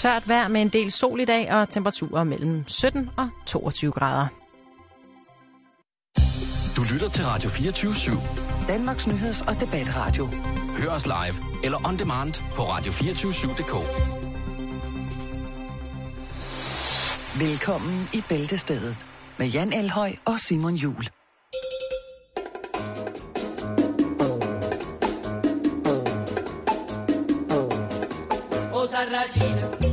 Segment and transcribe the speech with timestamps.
[0.00, 4.26] tørt vejr med en del sol i dag og temperaturer mellem 17 og 22 grader.
[6.76, 8.68] Du lytter til Radio 24 /7.
[8.68, 10.28] Danmarks nyheds- og debatradio.
[10.78, 13.74] Hør os live eller on demand på radio247.dk.
[17.40, 19.06] Velkommen i Bæltestedet
[19.38, 21.04] med Jan Elhøj og Simon Jul.
[28.74, 29.89] O Sarracina,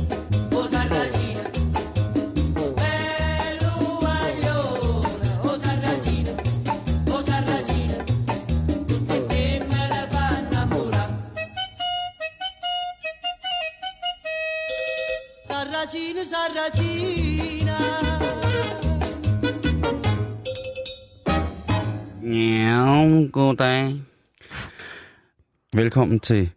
[25.78, 26.50] Velkommen til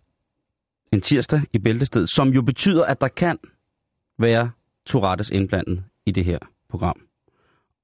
[0.91, 3.37] en tirsdag i Bæltested, som jo betyder, at der kan
[4.19, 4.51] være
[4.85, 6.95] Tourettes indblandet i det her program.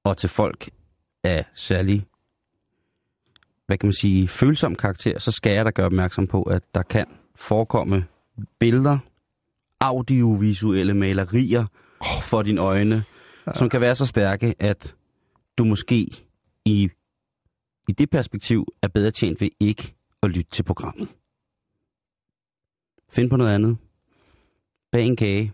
[0.04, 0.70] Og til folk
[1.24, 2.06] af særlig,
[3.66, 6.82] hvad kan man sige, følsom karakter, så skal jeg da gøre opmærksom på, at der
[6.82, 8.04] kan forekomme
[8.58, 8.98] billeder,
[9.80, 11.66] audiovisuelle malerier
[12.22, 13.04] for dine øjne,
[13.54, 14.94] som kan være så stærke, at
[15.58, 16.10] du måske
[16.64, 16.90] i,
[17.88, 21.08] i det perspektiv er bedre tjent ved ikke at lytte til programmet.
[23.12, 23.76] Find på noget andet.
[24.92, 25.52] Bag en kage.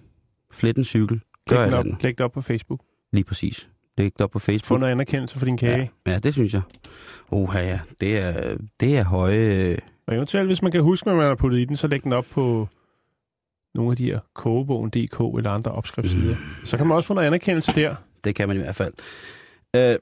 [0.50, 1.20] Flet en cykel.
[1.48, 2.02] Gør Læg et det, op, andet.
[2.02, 2.80] læg det op på Facebook.
[3.12, 3.68] Lige præcis.
[3.98, 4.80] Læg det op på Få Facebook.
[4.80, 5.90] noget anerkendelse for din kage.
[6.06, 6.62] Ja, ja, det synes jeg.
[7.30, 7.80] Oha, ja.
[8.00, 9.78] Det er, det er høje...
[10.06, 12.12] Og eventuelt, hvis man kan huske, hvad man har puttet i den, så læg den
[12.12, 12.68] op på
[13.74, 16.36] nogle af de her kogebogen.dk eller andre opskriftssider.
[16.36, 16.66] Mm.
[16.66, 17.94] Så kan man også få noget anerkendelse der.
[18.24, 18.94] Det kan man i hvert fald.
[19.76, 19.98] Øh,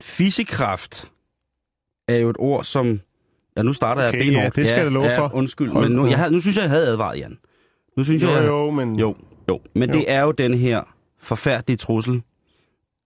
[0.00, 1.10] fysikraft
[2.08, 3.00] er jo et ord, som...
[3.56, 4.56] Ja, nu starter Okay, jeg benhårdt.
[4.56, 5.34] ja, det skal ja, jeg love ja, for.
[5.34, 7.38] Undskyld, Hold men nu, jeg, nu synes jeg, jeg havde advaret, Jan.
[7.96, 8.98] Nu synes Jo, jeg, jeg, jo, men...
[8.98, 9.16] Jo,
[9.48, 9.60] jo.
[9.74, 9.96] Men jo.
[9.98, 10.82] det er jo den her
[11.18, 12.22] forfærdelige trussel,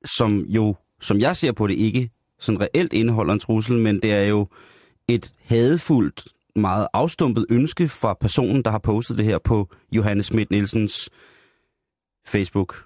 [0.05, 4.13] som jo, som jeg ser på det, ikke sådan reelt indeholder en trussel, men det
[4.13, 4.47] er jo
[5.09, 6.25] et hadefuldt,
[6.57, 11.11] meget afstumpet ønske fra personen, der har postet det her på Johannes Schmidt Nielsens
[12.27, 12.85] Facebook,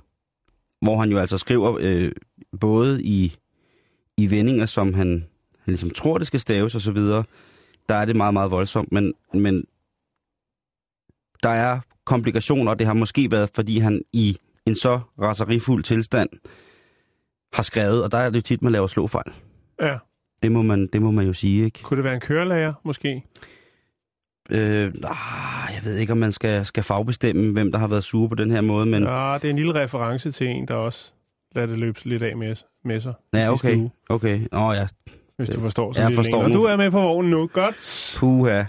[0.80, 2.12] hvor han jo altså skriver øh,
[2.60, 3.36] både i,
[4.16, 5.08] i vendinger, som han,
[5.58, 7.24] han ligesom tror, det skal staves og så videre,
[7.88, 9.64] der er det meget, meget voldsomt, men, men
[11.42, 16.28] der er komplikationer, og det har måske været, fordi han i en så raserifuld tilstand
[17.52, 19.32] har skrevet, og der er det jo tit, man laver slåfejl.
[19.80, 19.98] Ja.
[20.42, 21.82] Det må man, det må man jo sige, ikke?
[21.82, 23.24] Kunne det være en kørelærer, måske?
[24.50, 28.28] Øh, ah, jeg ved ikke, om man skal, skal fagbestemme, hvem der har været sure
[28.28, 31.12] på den her måde, men Ja, det er en lille reference til en, der også
[31.54, 33.14] lader det løbe lidt af med, med sig.
[33.34, 33.76] ja, okay.
[33.76, 34.86] uge, Okay, nå ja,
[35.38, 35.92] hvis du forstår.
[35.92, 36.50] Så Jeg forstår længere.
[36.50, 37.46] Og du er med på vognen nu.
[37.52, 38.16] Godt.
[38.18, 38.64] puha.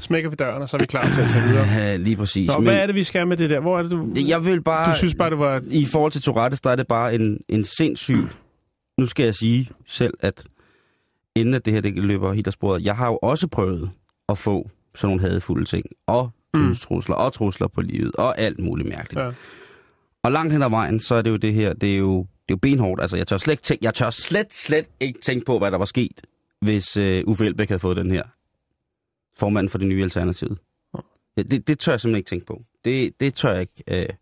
[0.00, 1.98] Smækker vi døren, og så er vi klar til at tage videre.
[1.98, 2.48] Lige præcis.
[2.48, 3.60] Nå, hvad er det, vi skal med det der?
[3.60, 4.08] Hvor er det, du...
[4.28, 4.92] Jeg vil bare...
[4.92, 5.62] Du synes bare, det var...
[5.70, 8.26] I forhold til Tourettes, der er det bare en, en sindssyg...
[8.98, 10.44] Nu skal jeg sige selv, at
[11.36, 13.90] inden at det her det løber helt af sporet, jeg har jo også prøvet
[14.28, 16.74] at få sådan nogle hadefulde ting, og Mm.
[16.74, 19.20] trusler, og trusler på livet, og alt muligt mærkeligt.
[19.24, 19.30] Ja.
[20.22, 22.54] Og langt hen ad vejen, så er det jo det her, det er jo, det
[22.54, 23.00] er jo benhårdt.
[23.00, 25.78] Altså, jeg tør, slet ikke tænke, jeg tør slet, slet ikke tænke på, hvad der
[25.78, 26.20] var sket,
[26.60, 28.22] hvis uh, Uffe Elbæk havde fået den her
[29.38, 30.56] formand for det nye alternativ.
[31.36, 32.62] Ja, det, det tør jeg simpelthen ikke tænke på.
[32.84, 33.84] Det, det tør jeg ikke.
[33.90, 34.14] Uh,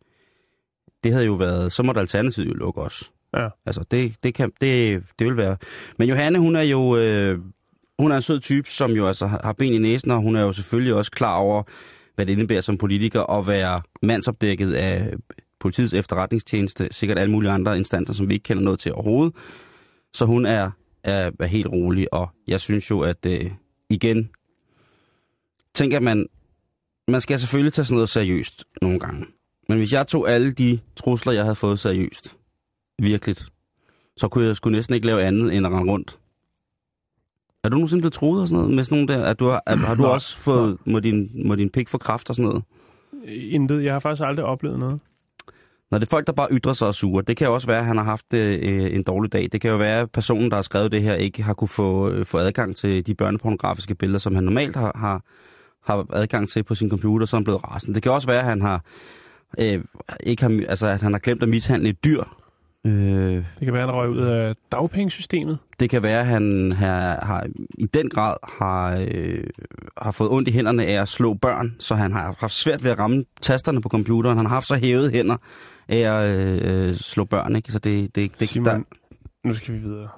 [1.05, 3.11] det havde jo været, så måtte alternativet jo lukke også.
[3.37, 3.49] Ja.
[3.67, 5.57] Altså, det, det, kan, det, det vil være...
[5.99, 6.97] Men Johanne, hun er jo...
[6.97, 7.39] Øh,
[7.99, 10.37] hun er en sød type, som jo altså har har ben i næsen, og hun
[10.37, 11.63] er jo selvfølgelig også klar over,
[12.15, 15.15] hvad det indebærer som politiker at være mandsopdækket af
[15.67, 19.35] politiets efterretningstjeneste, sikkert alle mulige andre instanser, som vi ikke kender noget til overhovedet.
[20.13, 20.71] Så hun er,
[21.05, 23.51] er, er helt rolig, og jeg synes jo, at øh,
[23.91, 24.31] igen,
[25.75, 26.27] tænker man,
[27.09, 29.27] man skal selvfølgelig tage sådan noget seriøst nogle gange.
[29.69, 32.37] Men hvis jeg tog alle de trusler, jeg havde fået seriøst,
[32.99, 33.49] virkeligt,
[34.17, 36.19] så kunne jeg sgu næsten ikke lave andet end at rende rundt.
[37.65, 39.31] Er du nogensinde blevet truet og sådan noget med sådan nogle der?
[39.31, 42.31] At du har, at, har du også fået, må din, må din pik få kraft
[42.31, 42.65] og sådan noget?
[43.29, 43.85] Intet.
[43.85, 45.01] Jeg har faktisk aldrig oplevet noget.
[45.91, 47.79] Når det er folk, der bare ytrer sig og sure, det kan jo også være,
[47.79, 49.49] at han har haft øh, en dårlig dag.
[49.53, 52.11] Det kan jo være, at personen, der har skrevet det her, ikke har kunne få,
[52.11, 55.23] øh, få adgang til de børnepornografiske billeder, som han normalt har, har,
[55.93, 57.95] har adgang til på sin computer, så er han blevet rasende.
[57.95, 58.85] Det kan også være, at han har,
[59.61, 59.85] øh,
[60.21, 62.23] ikke har, altså, at han har glemt at mishandle et dyr.
[62.87, 65.59] Øh, Det kan være, at han røg ud af dagpengesystemet.
[65.81, 67.47] det kan være, at han har, har
[67.79, 69.45] i den grad har, øh,
[69.99, 72.91] har fået ondt i hænderne af at slå børn, så han har haft svært ved
[72.91, 74.37] at ramme tasterne på computeren.
[74.37, 75.37] Han har haft så hævede hænder
[75.89, 76.37] af at
[76.67, 77.73] øh, slå børn, ikke?
[77.73, 78.81] Så det, det, det Simon, der,
[79.49, 80.09] nu skal vi videre.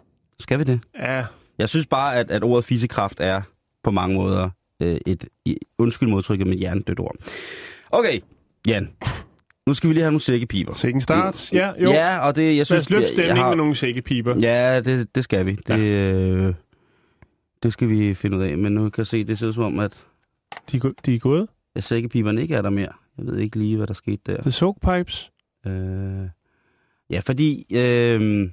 [0.40, 0.80] skal vi det?
[0.98, 1.24] Ja,
[1.58, 3.42] Jeg synes bare, at, at ordet fisekraft er
[3.84, 4.50] på mange måder
[4.82, 7.16] øh, et, i, undskyld modtrykket, men hjernedødt ord.
[7.90, 8.20] Okay,
[8.66, 8.88] Jan,
[9.66, 10.74] nu skal vi lige have nogle sækkepiber.
[10.74, 11.52] Sikken start.
[11.52, 11.90] Ja, jo.
[11.90, 12.80] Ja, og det, jeg Lad synes...
[12.82, 14.36] os løfte jeg- jeg har- med nogle sækkepiber.
[14.40, 15.58] Ja, det, det skal vi.
[15.66, 16.54] Det, øh,
[17.62, 19.64] det skal vi finde ud af, men nu kan jeg se, det ser ud som
[19.64, 20.04] om, at,
[20.72, 21.48] De, er de er gået.
[21.76, 22.88] at sækkepiberne ikke er der mere.
[23.18, 24.40] Jeg ved ikke lige, hvad der skete der.
[24.42, 25.30] The Soak Pipes.
[25.66, 26.28] Øh,
[27.10, 28.50] ja, fordi øh,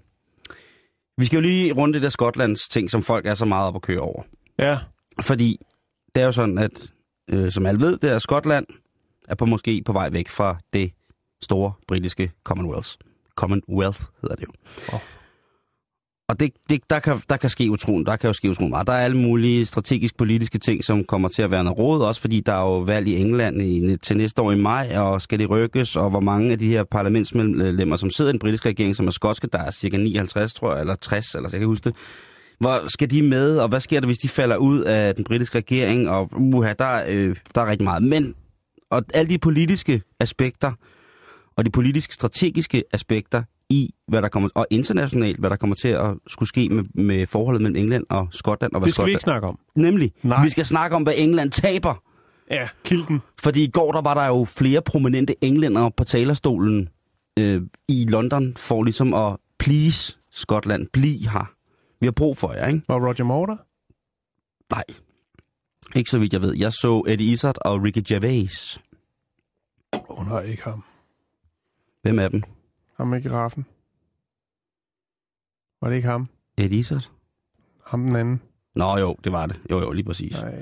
[1.18, 3.76] vi skal jo lige runde det der Skotlands ting, som folk er så meget op
[3.76, 4.24] at køre over.
[4.60, 4.80] Ja.
[5.22, 5.60] Fordi
[6.16, 6.92] det er jo sådan, at
[7.30, 8.66] øh, som alle ved, det er Skotland
[9.28, 10.92] er på måske på vej væk fra det
[11.42, 12.90] store britiske Commonwealth.
[13.36, 14.52] Commonwealth hedder det jo.
[14.94, 15.00] Åh.
[16.28, 18.88] Og det, det, der, kan, der kan ske utroligt, der kan jo ske utroen meget.
[18.88, 22.22] Der er alle mulige strategisk politiske ting, som kommer til at være noget råd, også
[22.22, 25.40] fordi der er jo valg i England i, til næste år i maj, og skal
[25.40, 28.96] det rykkes, og hvor mange af de her parlamentsmedlemmer, som sidder i den britiske regering,
[28.96, 31.68] som er skotske, der er cirka 59, tror jeg, eller 60, eller så jeg kan
[31.68, 31.96] huske det,
[32.60, 35.58] hvor skal de med, og hvad sker der, hvis de falder ud af den britiske
[35.58, 36.10] regering?
[36.10, 38.04] Og uha, der, øh, der er rigtig meget.
[38.04, 38.36] Men,
[38.90, 40.72] og alle de politiske aspekter,
[41.56, 45.88] og de politiske strategiske aspekter i, hvad der kommer, og internationalt, hvad der kommer til
[45.88, 48.74] at skulle ske med, med forholdet mellem England og Skotland.
[48.74, 49.60] Og hvad Det skal vi Skotland, ikke snakke om.
[49.76, 50.44] Nemlig, Nej.
[50.44, 52.04] vi skal snakke om, hvad England taber.
[52.52, 53.22] Ja, kilden.
[53.44, 56.90] Fordi i går, der var der jo flere prominente englænder på talerstolen
[57.40, 61.52] øh, i London, for ligesom at please Skotland, bliv her.
[62.00, 62.82] Vi har brug for jer, ikke?
[62.88, 63.58] Og Roger Moore der?
[64.76, 64.84] Nej.
[65.96, 66.56] Ikke så vidt jeg ved.
[66.58, 68.80] Jeg så Eddie Izzard og Ricky Gervais.
[69.94, 70.84] Oh, nej, ikke ham.
[72.02, 72.44] Hvem er dem?
[72.98, 73.66] Ham med giraffen.
[75.82, 76.30] Var det ikke ham?
[76.58, 77.10] Eddie Izzard?
[77.86, 78.42] Ham den anden.
[78.76, 79.56] Nå jo, det var det.
[79.72, 80.42] Jo jo, lige præcis.
[80.42, 80.54] Nej.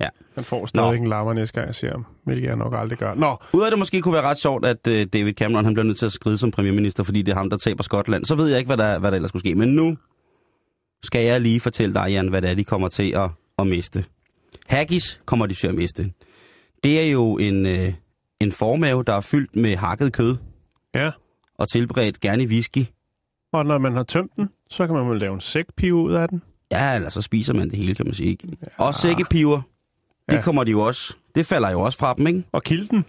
[0.00, 0.08] Ja.
[0.34, 0.92] Han får stadig Nå.
[0.92, 2.06] en lammer næste gang, jeg ser ham.
[2.24, 3.14] Hvilket jeg nok aldrig gør.
[3.14, 5.86] Nå, Udover at det måske kunne være ret sjovt, at uh, David Cameron han bliver
[5.86, 8.48] nødt til at skride som premierminister, fordi det er ham, der taber Skotland, så ved
[8.48, 9.54] jeg ikke, hvad der, hvad der ellers skulle ske.
[9.54, 9.96] Men nu
[11.02, 14.04] skal jeg lige fortælle dig, Jan, hvad det er, de kommer til at, at miste.
[14.66, 16.12] Haggis kommer de til at miste.
[16.84, 17.94] Det er jo en, øh,
[18.40, 20.36] en formave, der er fyldt med hakket kød
[20.94, 21.10] ja.
[21.60, 22.84] Og tilberedt gerne i whisky.
[23.52, 26.28] Og når man har tømt den, så kan man vel lave en sækpive ud af
[26.28, 26.42] den.
[26.72, 28.30] Ja, eller så spiser man det hele, kan man sige.
[28.30, 28.48] Ikke?
[28.78, 29.60] Og sækkepiver,
[30.28, 30.42] det Ja.
[30.42, 31.16] kommer de jo også.
[31.34, 32.44] Det falder jo også fra dem, ikke?
[32.52, 33.04] Og kilden.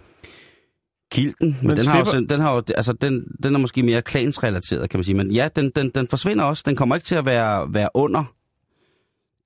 [1.12, 3.82] Kilden, men, Men den, har jo, slipper- den, har jo, altså den, den er måske
[3.82, 5.14] mere klansrelateret, kan man sige.
[5.14, 6.62] Men ja, den, den, den forsvinder også.
[6.66, 8.24] Den kommer ikke til at være, være under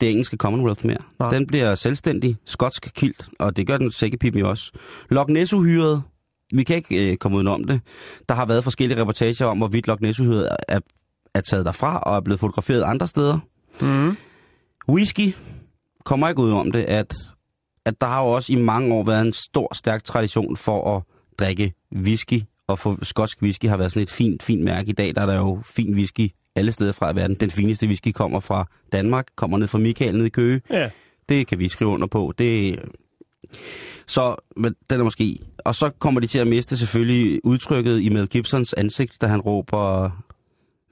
[0.00, 0.98] det engelske Commonwealth mere.
[1.18, 1.28] Nej.
[1.30, 4.72] Den bliver selvstændig, skotsk kilt, og det gør den sækkepipen jo også.
[5.10, 6.02] Loch Ness-uhyret,
[6.52, 7.80] vi kan ikke øh, komme udenom det.
[8.28, 10.80] Der har været forskellige reportager om, hvorvidt Loch Ness-uhyret er, er,
[11.34, 13.38] er taget derfra og er blevet fotograferet andre steder.
[13.80, 14.16] Mm.
[14.88, 15.34] Whisky
[16.04, 17.14] kommer ikke ud om det, at,
[17.84, 21.02] at der har jo også i mange år været en stor, stærk tradition for at
[21.38, 24.88] drikke whisky, og for skotsk whisky har været sådan et fint, fint mærke.
[24.88, 27.36] I dag der er der jo fin whisky alle steder fra i verden.
[27.36, 30.60] Den fineste whisky kommer fra Danmark, kommer ned fra Michael ned i Køge.
[30.70, 30.90] Ja.
[31.28, 32.32] Det kan vi skrive under på.
[32.38, 32.78] Det,
[34.06, 35.38] så men den er måske...
[35.58, 39.40] Og så kommer de til at miste selvfølgelig udtrykket i Mel Gibsons ansigt, da han
[39.40, 40.10] råber...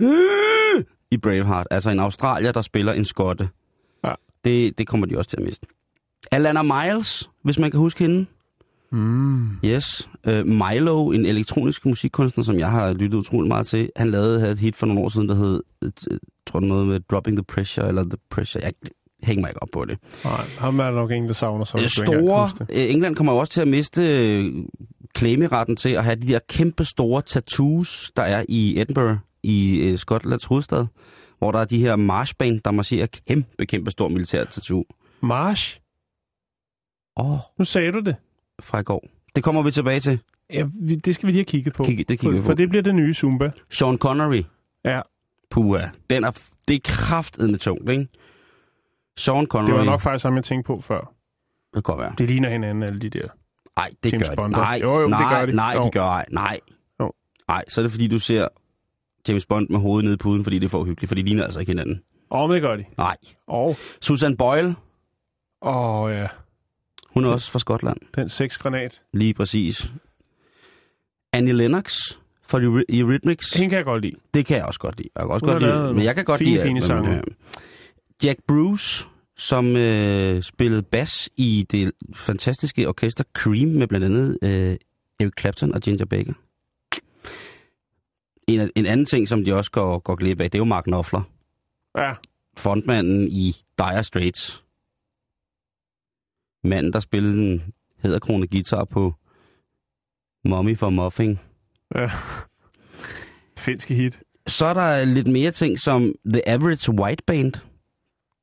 [0.01, 1.67] "Øh!" I Braveheart.
[1.71, 3.49] Altså en australier, der spiller en skotte.
[4.05, 4.13] Ja.
[4.45, 5.67] Det, det kommer de også til at miste.
[6.33, 8.27] Alana Miles, hvis man kan huske hende.
[8.91, 9.57] Mm.
[9.65, 10.09] Yes.
[10.29, 13.91] Uh, Milo, en elektronisk musikkunstner, som jeg har lyttet utrolig meget til.
[13.97, 16.87] Han lavede et hit for nogle år siden, der hed, øh, øh, tror jeg noget
[16.87, 18.65] med Dropping the Pressure, eller The Pressure.
[18.65, 18.73] Jeg
[19.25, 19.99] hænger mig ikke op på det.
[20.25, 21.79] Nej, ham er der nok ingen, der savner så.
[21.83, 24.03] Øh, store, øh, England kommer jo også til at miste
[24.37, 24.53] øh,
[25.15, 29.99] klæmeretten til at have de der kæmpe store tattoos, der er i Edinburgh, i øh,
[29.99, 30.87] Skotlands hovedstad,
[31.39, 34.85] hvor der er de her marchband, der marcherer kæmpe, kæmpe stor militær tattoo.
[35.23, 35.81] Marsh?
[37.17, 38.17] Åh, oh, Nu sagde du det.
[38.63, 39.07] fra i går.
[39.37, 40.19] Det kommer vi tilbage til.
[40.53, 41.85] Ja, vi, det skal vi lige have kigget på.
[41.85, 42.47] Kigge- det kigger for, på.
[42.47, 43.51] for det bliver det nye Zumba.
[43.71, 44.43] Sean Connery,
[44.85, 45.01] Ja,
[45.51, 46.31] puha, den er,
[46.69, 48.07] det er kraftet med tungt, ikke?
[49.17, 51.01] Sean Connery, det var nok faktisk ham, jeg tænkte på før.
[51.01, 52.15] det kan godt være.
[52.19, 53.29] Det ligner hinanden, alle de der.
[53.77, 54.37] Nej, det James gør de.
[54.37, 54.53] Bond.
[54.53, 55.53] Nej, Jo, jo, det nej, gør de.
[55.57, 55.83] nej, Jo.
[55.83, 56.25] de gør ej.
[56.31, 56.61] Nej.
[57.01, 57.13] Jo.
[57.49, 58.49] Nej, så er det fordi, du ser
[59.29, 61.45] James Bond med hovedet nede i puden, fordi det er for uhyggeligt, for de ligner
[61.45, 62.03] altså ikke hinanden.
[62.31, 62.85] Åh, oh, men det gør de.
[62.99, 63.17] Nej.
[63.47, 64.75] Og, Susan Boyle,
[65.63, 66.29] åh oh, ja,
[67.11, 67.97] hun er også fra Skotland.
[68.15, 69.03] den sexgranat.
[69.13, 69.91] Lige præcis.
[71.33, 71.95] Annie Lennox
[72.47, 73.53] fra Eury- Eurythmics.
[73.55, 74.17] Hende kan jeg godt lide.
[74.35, 75.09] Det kan jeg også godt lide.
[75.17, 76.63] Jeg kan også Hun godt lide, men jeg kan godt fine, lide...
[76.63, 77.23] fine alt, sange.
[78.25, 79.07] Jack Bruce,
[79.37, 84.77] som øh, spillede bas i det fantastiske orkester Cream med blandt andet øh,
[85.21, 86.33] Eric Clapton og Ginger Baker.
[88.49, 90.85] En, en anden ting, som de også går, går glip af, det er jo Mark
[90.85, 91.23] Knopfler,
[91.97, 92.15] Ja,
[92.57, 94.65] frontmanden i Dire Straits.
[96.65, 97.63] Manden, der spillede en
[98.03, 99.15] hæderkrone guitar på
[100.45, 101.41] Mommy for Muffing.
[101.95, 102.11] ja.
[103.59, 104.21] Finske hit.
[104.47, 107.53] Så er der lidt mere ting som The Average White Band.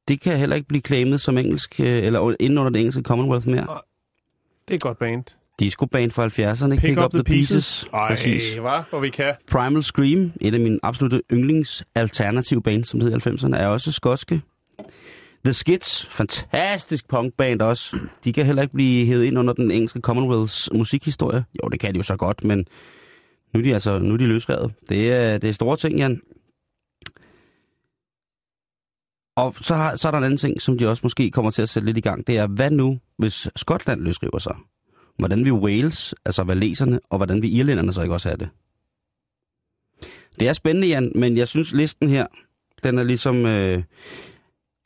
[0.08, 3.48] Det kan heller ikke blive claimet som engelsk, øh, eller inden under det engelske Commonwealth
[3.48, 3.68] mere.
[4.68, 5.24] Det er et godt band.
[5.60, 6.80] Disco-band fra 70'erne.
[6.80, 7.90] Pick, Up The Pieces.
[7.94, 8.54] Ej, Præcis.
[8.54, 8.84] hvad?
[8.90, 9.34] Hvor vi kan.
[9.52, 13.68] Primal Scream, et af mine absolutte yndlings alternative band, som det hed i 90'erne, er
[13.68, 14.42] også skotske.
[15.46, 17.98] The Skids, fantastisk punkband også.
[18.24, 21.44] De kan heller ikke blive hævet ind under den engelske Commonwealths musikhistorie.
[21.64, 22.66] Jo, det kan de jo så godt, men
[23.54, 24.74] nu er de altså nu er de løsrevet.
[24.90, 26.22] Det er, det er store ting, Jan.
[29.42, 31.62] Og så, har, så er der en anden ting, som de også måske kommer til
[31.62, 32.28] at sætte lidt i gang.
[32.28, 34.56] Det er, hvad nu, hvis Skotland løsriver sig?
[35.18, 38.50] Hvordan vil Wales, altså valeserne, og hvordan vil irlænderne så ikke også have det?
[40.40, 42.28] Det er spændende, Jan, men jeg synes listen her,
[42.84, 43.84] den er ligesom, øh,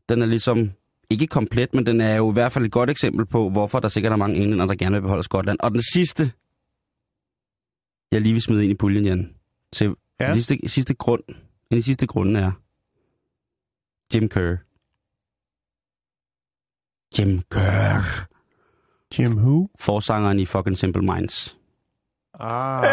[0.09, 0.71] den er ligesom
[1.09, 3.87] ikke komplet, men den er jo i hvert fald et godt eksempel på, hvorfor der
[3.87, 5.57] sikkert er mange englænder, der gerne vil beholde Skotland.
[5.63, 6.31] Og den sidste,
[8.11, 9.33] jeg lige vil smide ind i puljen, Jan,
[9.73, 10.33] til Ja.
[10.33, 11.35] sidste, sidste grund, en
[11.71, 12.51] af de sidste grunde er
[14.15, 14.55] Jim Kerr.
[17.19, 18.27] Jim Kerr.
[19.17, 19.69] Jim Who?
[19.79, 21.57] Forsangeren i fucking Simple Minds.
[22.39, 22.83] Ah.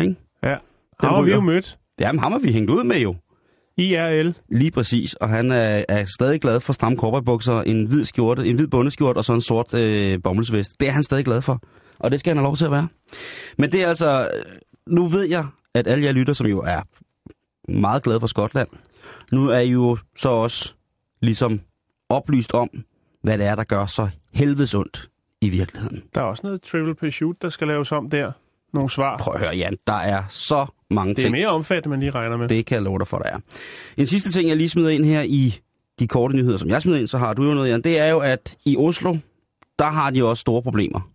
[0.00, 0.16] Ikke?
[0.42, 0.56] Ja.
[1.00, 1.78] Ham har vi jo mødt.
[2.00, 3.16] Jamen, ham har vi hængt ud med jo.
[3.76, 4.34] IRL.
[4.48, 8.56] Lige præcis, og han er, er stadig glad for stramme cowboybukser, en hvid skjorte, en
[8.56, 10.80] hvid bundeskjort og så en sort øh, bommelsvest.
[10.80, 11.62] Det er han stadig glad for,
[11.98, 12.88] og det skal han have lov til at være.
[13.58, 14.44] Men det er altså, øh,
[14.86, 16.80] nu ved jeg, at alle jer lytter, som jo er
[17.68, 18.68] meget glade for Skotland,
[19.32, 20.74] nu er I jo så også
[21.22, 21.60] ligesom
[22.08, 22.68] oplyst om,
[23.22, 26.02] hvad det er, der gør så helvedes ondt i virkeligheden.
[26.14, 28.32] Der er også noget Trivial Pursuit, der skal laves om der.
[28.74, 29.16] Nogle svar.
[29.18, 31.32] Prøv at høre, Jan, der er så mange Det er ting.
[31.32, 32.48] mere omfattende, man lige regner med.
[32.48, 33.38] Det kan jeg love dig for, der er.
[33.96, 35.58] En sidste ting, jeg lige smider ind her i
[35.98, 37.82] de korte nyheder, som jeg smider ind, så har du jo noget, Jan.
[37.82, 39.16] Det er jo, at i Oslo,
[39.78, 41.10] der har de også store problemer.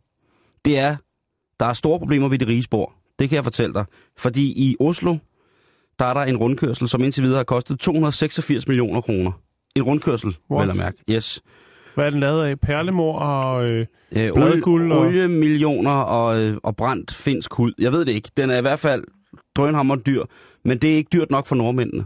[0.66, 0.96] Det er,
[1.60, 2.94] der er store problemer ved de rige spor.
[3.20, 3.86] Det kan jeg fortælle dig.
[4.18, 5.18] Fordi i Oslo,
[6.02, 9.32] der er der en rundkørsel, som indtil videre har kostet 286 millioner kroner.
[9.76, 10.62] En rundkørsel, What?
[10.64, 10.98] vel at mærke.
[11.12, 11.42] Yes.
[11.96, 12.60] Hvad er den lavet af?
[12.60, 13.70] Perlemor og...
[13.70, 17.74] Øh, Øh, olie, Bladguld og- olie, millioner og, øh, og brændt finsk hud.
[17.80, 18.30] Jeg ved det ikke.
[18.38, 19.04] Den er i hvert fald
[19.56, 20.24] drønhammer dyr,
[20.66, 22.06] men det er ikke dyrt nok for nordmændene.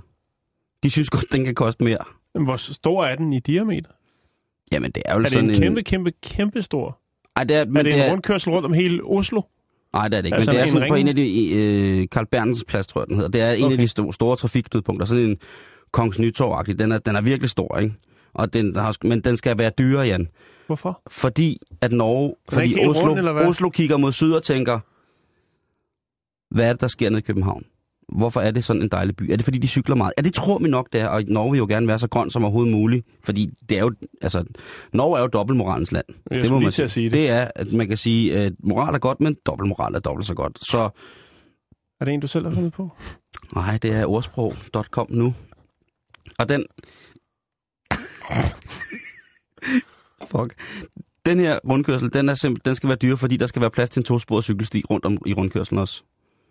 [0.84, 1.98] De synes godt, den kan koste mere.
[2.34, 3.90] hvor stor er den i diameter?
[4.72, 7.00] Jamen, det er jo Er det sådan en kæmpe, kæmpe, kæmpe stor?
[7.36, 9.42] Ej, det er, Men er det det en er, rundkørsel rundt om hele Oslo?
[9.96, 10.36] Nej, det er det ikke.
[10.36, 11.02] Altså men det er en sådan på ring?
[11.02, 11.54] en af de...
[11.54, 13.30] Øh, Karl Bernsens plads, tror jeg, den hedder.
[13.30, 15.06] Det er en af de store, store trafikknudepunkter.
[15.06, 15.38] Sådan en
[15.92, 17.96] Kongens nytorv den er, den er virkelig stor, ikke?
[18.34, 20.28] Og den har, men den skal være dyrere, Jan.
[20.68, 21.02] Hvorfor?
[21.08, 22.36] Fordi at Norge...
[22.50, 23.48] Fordi Oslo, rund, eller hvad?
[23.48, 24.80] Oslo kigger mod syd og tænker,
[26.56, 27.64] hvad er det, der sker nede i København?
[28.10, 29.32] Hvorfor er det sådan en dejlig by?
[29.32, 30.14] Er det, fordi de cykler meget?
[30.18, 31.08] Ja, det tror vi nok, det er.
[31.08, 33.08] Og Norge vil jo gerne være så grøn som overhovedet muligt.
[33.24, 33.92] Fordi det er jo...
[34.22, 34.44] Altså,
[34.94, 36.06] Norge er jo dobbeltmoralens land.
[36.32, 37.14] Jeg det lige man at sige det.
[37.14, 40.34] Det er, at man kan sige, at moral er godt, men dobbeltmoral er dobbelt så
[40.34, 40.58] godt.
[40.66, 40.90] Så
[42.02, 42.92] Er det en, du selv har fundet på?
[43.56, 45.34] nej, det er ordsprog.com nu.
[46.40, 46.66] Og den...
[50.32, 50.56] Fuck.
[51.26, 53.90] Den her rundkørsel, den, er simp- den skal være dyr, fordi der skal være plads
[53.90, 56.04] til en tosporet cykelsti rundt om i rundkørslen også.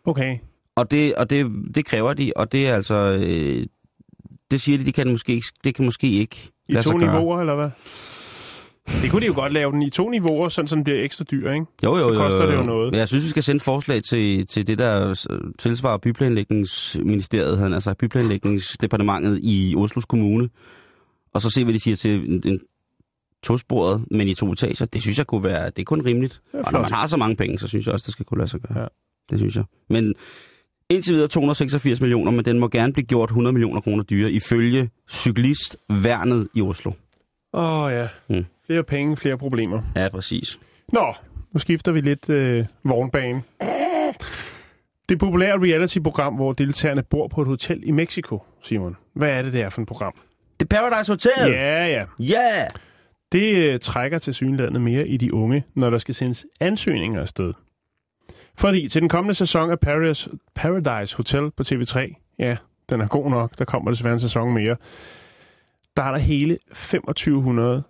[0.05, 0.39] Okay.
[0.77, 2.95] Og det, og det, det kræver de, og det er altså...
[2.95, 3.67] Øh,
[4.51, 7.55] det siger de, de kan måske ikke, det kan måske ikke I to niveauer, eller
[7.55, 7.71] hvad?
[9.03, 11.25] Det kunne de jo godt lave den i to niveauer, sådan så den bliver ekstra
[11.25, 11.67] dyr, ikke?
[11.85, 12.67] Jo, jo, Så koster jo, det jo jo.
[12.67, 12.91] noget.
[12.91, 15.27] Men jeg synes, vi skal sende forslag til, til det, der
[15.59, 20.49] tilsvarer byplanlægningsministeriet, han, altså byplanlægningsdepartementet i Oslos Kommune,
[21.35, 22.61] og så se, hvad de siger til en, en
[23.43, 24.87] tosporet, men i to etager.
[24.87, 26.43] Det synes jeg kunne være, det er kun rimeligt.
[26.53, 28.39] er og når man har så mange penge, så synes jeg også, det skal kunne
[28.39, 28.81] lade sig gøre.
[28.81, 28.87] Ja.
[29.31, 29.65] Det synes jeg.
[29.91, 30.15] Men
[30.91, 34.91] indtil videre 286 millioner, men den må gerne blive gjort 100 millioner kroner dyre, ifølge
[35.11, 36.93] cyklistværnet i Oslo.
[37.53, 38.09] Åh oh, ja.
[38.29, 38.45] Mm.
[38.67, 39.83] Flere penge, flere problemer.
[39.97, 40.59] Ja, præcis.
[40.93, 41.15] Nå,
[41.53, 43.43] nu skifter vi lidt øh, vognbane.
[45.09, 48.97] Det populære reality-program, hvor deltagerne bor på et hotel i Mexico, Simon.
[49.15, 50.13] Hvad er det, det er for et program?
[50.61, 51.53] Det Paradise Hotel!
[51.53, 52.05] Ja, ja.
[52.21, 52.69] Yeah!
[53.33, 57.53] Det øh, trækker til synlandet mere i de unge, når der skal sendes ansøgninger afsted.
[58.59, 62.57] Fordi til den kommende sæson af Paradise, Paradise Hotel på TV3, ja,
[62.91, 64.77] den er god nok, der kommer desværre en sæson mere,
[65.97, 67.83] der er der hele 2500,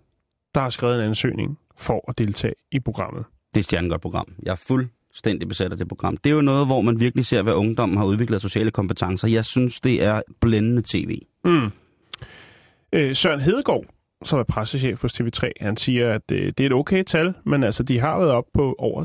[0.54, 3.24] der har skrevet en ansøgning for at deltage i programmet.
[3.48, 4.34] Det er et stjernegodt program.
[4.42, 6.16] Jeg er fuldstændig besat af det program.
[6.16, 9.28] Det er jo noget, hvor man virkelig ser, hvad ungdommen har udviklet sociale kompetencer.
[9.28, 11.18] Jeg synes, det er blændende tv.
[11.44, 11.70] Mm.
[12.92, 13.84] Øh, Søren Hedegaard,
[14.24, 17.64] som er pressechef hos TV3, han siger, at øh, det er et okay tal, men
[17.64, 19.04] altså, de har været op på over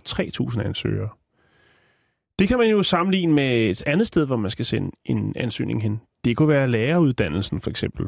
[0.54, 1.10] 3.000 ansøgere.
[2.40, 5.82] Det kan man jo sammenligne med et andet sted, hvor man skal sende en ansøgning
[5.84, 6.02] hen.
[6.26, 8.08] Det kunne være læreruddannelsen, for eksempel.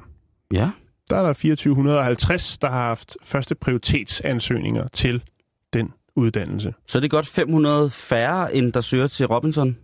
[0.54, 0.72] Ja,
[1.10, 5.24] Der er der 2450, der har haft første prioritetsansøgninger til
[5.74, 9.78] den uddannelse så er det godt 500 færre, end der søger til Robinson.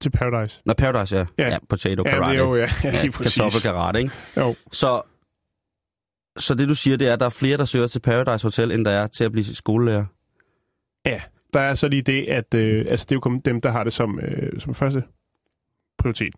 [0.00, 0.60] til Paradise.
[0.66, 1.24] Nå, Paradise, ja.
[1.38, 1.48] Ja.
[1.48, 2.30] Ja, potato Ja, karate.
[2.32, 3.34] det er jo, ja, ja, lige ja, præcis.
[3.34, 4.12] kartoffelkarate, ikke?
[4.36, 4.54] Jo.
[4.72, 5.02] Så
[6.38, 8.72] Så det du siger, det er, at der er flere, der søger til Paradise Hotel,
[8.72, 10.04] end der er til at blive skolelærer?
[11.06, 11.20] Ja,
[11.54, 13.84] der er så lige det, at øh, altså, det er jo kun dem, der har
[13.84, 15.04] det som, øh, som første
[15.98, 16.34] prioritet.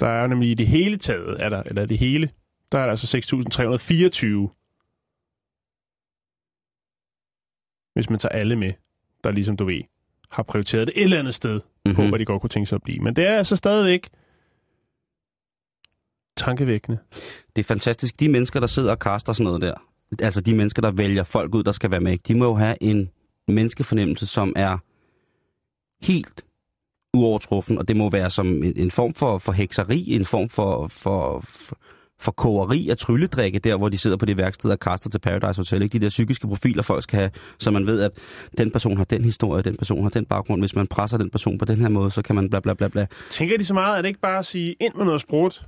[0.00, 2.30] Der er jo nemlig i det hele taget, er der, eller det hele,
[2.72, 3.22] der er der altså 6.324,
[7.94, 8.72] hvis man tager alle med,
[9.24, 9.82] der ligesom du ved,
[10.30, 11.94] har prioriteret det et eller andet sted, mm-hmm.
[11.94, 13.00] på hvad de godt kunne tænke sig at blive.
[13.00, 14.08] Men det er altså stadigvæk
[16.36, 16.98] tankevækkende.
[17.56, 18.20] Det er fantastisk.
[18.20, 19.74] De mennesker, der sidder og kaster sådan noget der,
[20.18, 22.82] altså de mennesker, der vælger folk ud, der skal være med, de må jo have
[22.82, 23.10] en
[23.48, 24.78] menneskefornemmelse, som er
[26.02, 26.44] helt
[27.14, 30.88] uovertruffen, og det må være som en, en form for, for hekseri, en form for,
[30.88, 31.76] for, for,
[32.18, 35.60] for kogeri af trylledrikke, der hvor de sidder på det værksted og kaster til Paradise
[35.60, 35.82] Hotel.
[35.82, 35.98] Ikke?
[35.98, 38.10] De der psykiske profiler, folk skal have, så man ved, at
[38.58, 40.62] den person har den historie, den person har den baggrund.
[40.62, 42.88] Hvis man presser den person på den her måde, så kan man bla bla bla
[42.88, 43.06] bla.
[43.30, 45.66] Tænker de så meget, at det ikke bare at sige ind med noget sprut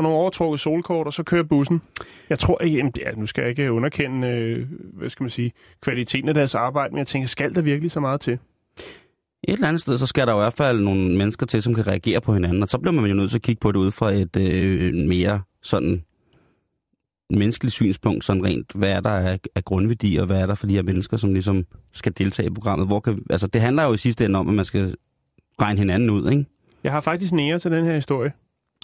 [0.00, 1.82] og nogle overtrukket solkort, og så kører bussen?
[2.30, 5.52] Jeg tror ikke, jamen, ja, nu skal jeg ikke underkende, øh, hvad skal man sige,
[5.80, 8.32] kvaliteten af deres arbejde, men jeg tænker, skal der virkelig så meget til?
[8.32, 11.86] Et eller andet sted, så skal der i hvert fald nogle mennesker til, som kan
[11.86, 13.90] reagere på hinanden, og så bliver man jo nødt til at kigge på det ud
[13.90, 16.02] fra et øh, mere sådan
[17.30, 20.66] menneskeligt synspunkt, sådan rent, hvad er der af, af grundværdier, og hvad er der for
[20.66, 22.86] de her mennesker, som ligesom skal deltage i programmet.
[22.86, 24.94] Hvor kan, altså, det handler jo i sidste ende om, at man skal
[25.60, 26.44] regne hinanden ud, ikke?
[26.84, 28.32] Jeg har faktisk nære til den her historie.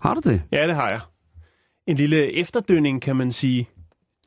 [0.02, 0.42] Har du det?
[0.52, 1.00] Ja, det har jeg.
[1.86, 3.68] En lille efterdønning, kan man sige,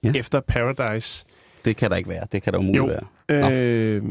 [0.03, 0.11] Ja.
[0.15, 1.25] efter Paradise.
[1.65, 2.27] Det kan der ikke være.
[2.31, 2.85] Det kan der umuligt Jo.
[3.29, 3.41] være.
[3.41, 3.49] Nå.
[3.55, 4.03] Øh,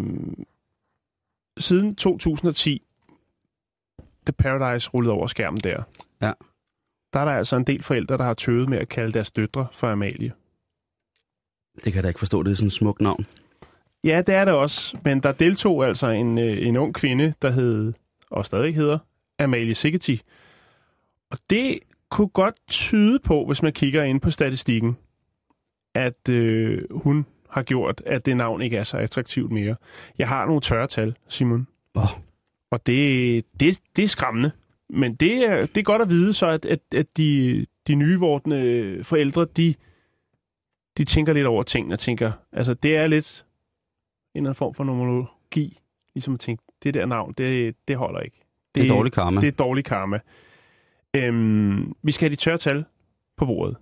[1.59, 2.83] siden 2010,
[4.27, 5.83] da Paradise rullede over skærmen der,
[6.23, 6.33] Ja.
[7.13, 9.67] der er der altså en del forældre, der har tøvet med at kalde deres døtre
[9.73, 10.33] for Amalie.
[11.75, 12.43] Det kan jeg da ikke forstå.
[12.43, 13.25] Det er sådan et smukt navn.
[14.05, 17.51] Ja, det er det også, men der deltog altså en, øh, en ung kvinde, der
[17.51, 17.93] hed,
[18.31, 18.99] og stadig hedder,
[19.39, 20.23] Amalie Sigeti.
[21.31, 21.79] Og det
[22.11, 24.97] kunne godt tyde på, hvis man kigger ind på statistikken,
[25.95, 29.77] at øh, hun har gjort, at det navn ikke er så attraktivt mere.
[30.19, 31.67] Jeg har nogle tørre tal, Simon.
[31.95, 32.03] Åh.
[32.71, 34.51] Og det, det, det er skræmmende.
[34.91, 39.01] Men det er, det er godt at vide så, at, at, at de, de nyvortende
[39.05, 39.75] forældre, de,
[40.99, 43.47] de tænker lidt over tingene og tænker, altså det er lidt
[44.35, 45.79] en eller anden form for nomologi,
[46.15, 48.41] ligesom at tænke, det der navn, det, det holder ikke.
[48.77, 49.41] Det er dårlig karma.
[49.41, 50.21] Det er dårlig karma.
[51.17, 52.85] Øhm, vi skal have de tørre tal
[53.37, 53.77] på bordet.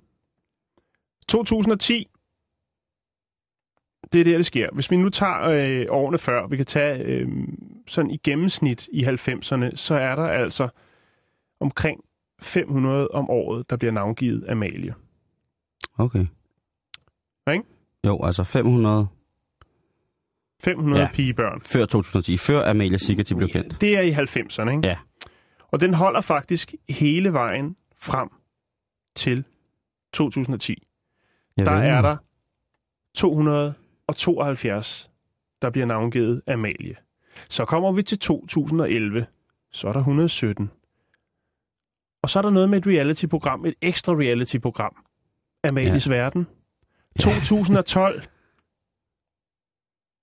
[1.29, 2.07] 2010,
[4.13, 4.69] det er der, det sker.
[4.73, 7.29] Hvis vi nu tager øh, årene før, vi kan tage øh,
[7.87, 10.69] sådan i gennemsnit i 90'erne, så er der altså
[11.61, 12.01] omkring
[12.43, 14.95] 500 om året, der bliver navngivet Amalie.
[15.99, 16.27] Okay.
[17.53, 17.65] Ikke?
[18.07, 19.07] Jo, altså 500
[20.61, 21.09] 500 Ja.
[21.15, 21.61] pigebørn.
[21.61, 22.37] før 2010.
[22.37, 23.81] Før Amalie Sigeti blev kendt.
[23.81, 24.89] Det er i 90'erne, ikke?
[24.89, 24.97] Ja.
[25.77, 28.29] Og den holder faktisk hele vejen frem
[29.17, 29.45] til
[30.13, 30.87] 2010.
[31.57, 32.17] Jeg der ved er der
[33.15, 35.11] 272,
[35.63, 36.97] der bliver navngivet Amalie.
[37.49, 39.27] Så kommer vi til 2011,
[39.73, 40.71] så er der 117.
[42.23, 45.05] Og så er der noget med et reality-program, et ekstra reality-program.
[45.65, 46.13] Amalies ja.
[46.13, 46.47] Verden.
[47.21, 48.23] 2012,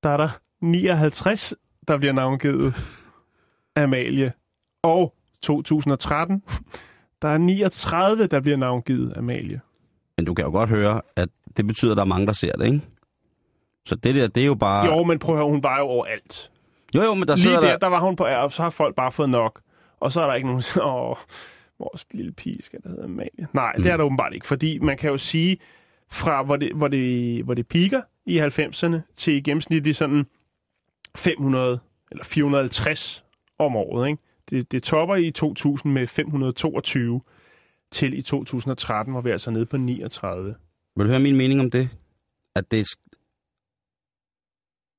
[0.04, 0.30] der er der
[0.62, 1.54] 59,
[1.88, 2.76] der bliver navngivet
[3.84, 4.34] Amalie.
[4.84, 6.44] Og 2013,
[7.22, 9.62] der er 39, der bliver navngivet Amalie.
[10.18, 12.52] Men du kan jo godt høre, at det betyder, at der er mange, der ser
[12.52, 12.82] det, ikke?
[13.86, 14.86] Så det der, det er jo bare...
[14.86, 16.52] Jo, men prøv at høre, hun var jo overalt.
[16.96, 17.78] jo, jo men der Lige der, der...
[17.78, 19.62] der var hun på og så har folk bare fået nok.
[20.00, 21.18] Og så er der ikke nogen, der åh,
[21.80, 23.48] vores lille pige skal der hedde Amalie.
[23.54, 23.84] Nej, mm.
[23.84, 25.58] det er der åbenbart ikke, fordi man kan jo sige,
[26.12, 30.26] fra hvor det, hvor det, hvor det piker i 90'erne til i gennemsnit sådan
[31.16, 31.80] 500
[32.12, 33.24] eller 450
[33.60, 34.08] om året.
[34.08, 34.22] Ikke?
[34.50, 37.22] Det, det topper i 2000 med 522
[37.92, 40.56] til i 2013, hvor vi er altså nede på 39.
[40.96, 41.90] Vil du høre min mening om det?
[42.56, 42.88] At det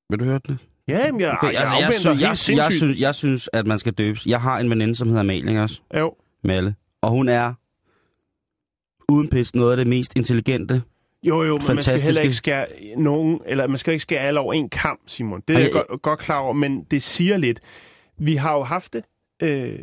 [0.09, 0.57] Vil du høre det?
[0.87, 2.77] Ja, men jeg, Okay, jeg, altså, jeg, jeg, sy- jeg, jeg, sindssygt.
[2.77, 4.25] synes, jeg synes, at man skal døbes.
[4.25, 5.81] Jeg har en veninde, som hedder Amalie, også?
[5.97, 6.75] Jo, Malle.
[7.01, 7.53] Og hun er
[9.09, 10.83] uden pis noget af det mest intelligente.
[11.23, 12.05] Jo, jo, men man skal Fantastiske.
[12.05, 15.41] heller ikke skære nogen, eller man skal ikke skære alle over en kamp, Simon.
[15.47, 17.59] Det er Ej, jeg godt, godt klar over, men det siger lidt.
[18.17, 19.03] Vi har jo haft det,
[19.41, 19.79] øh,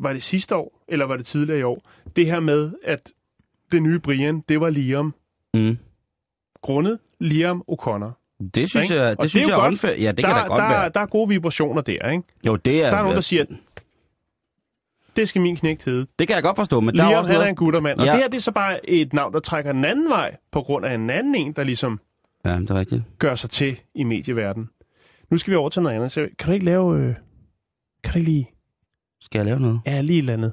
[0.00, 3.12] var det sidste år, eller var det tidligere i år, det her med, at
[3.72, 5.14] det nye Brian, det var Liam.
[5.54, 5.78] Mm.
[6.62, 8.38] Grundet Liam O'Connor.
[8.54, 9.02] Det synes Ikke?
[9.02, 9.72] jeg, Og det det synes er jeg jo er godt.
[9.72, 9.94] unfair.
[9.96, 10.88] Ja, det der, kan da godt der, være.
[10.88, 12.22] der er gode vibrationer der, ikke?
[12.46, 12.90] Jo, det er...
[12.90, 13.44] Der er nogen, der siger,
[15.16, 16.06] det skal min knægt hedde.
[16.18, 17.48] Det kan jeg godt forstå, men der er Liam, også han er noget...
[17.50, 17.98] en guttermand.
[17.98, 18.12] Og Ja.
[18.12, 20.86] det her, det er så bare et navn, der trækker en anden vej, på grund
[20.86, 22.00] af en anden en, der ligesom
[22.44, 23.02] Ja, det er rigtigt.
[23.18, 24.70] gør sig til i medieverdenen.
[25.30, 26.12] Nu skal vi over til noget andet.
[26.12, 26.98] Så kan du ikke lave...
[27.00, 27.14] Øh,
[28.04, 28.50] kan du ikke lige...
[29.20, 29.80] Skal jeg lave noget?
[29.86, 30.52] Ja, lige et eller andet.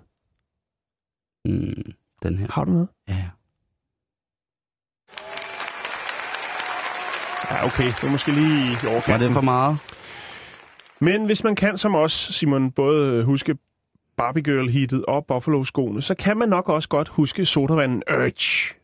[1.46, 2.48] Mm, den her.
[2.52, 2.88] Har du noget?
[3.08, 3.30] Ja.
[7.52, 7.86] Ja, okay.
[7.88, 9.26] Det er måske lige i Var overkanten.
[9.28, 9.78] det for meget?
[11.00, 13.58] Men hvis man kan som os, Simon, både huske
[14.18, 18.76] Barbie Girl hittet og Buffalo skoene, så kan man nok også godt huske sodavanden Urge.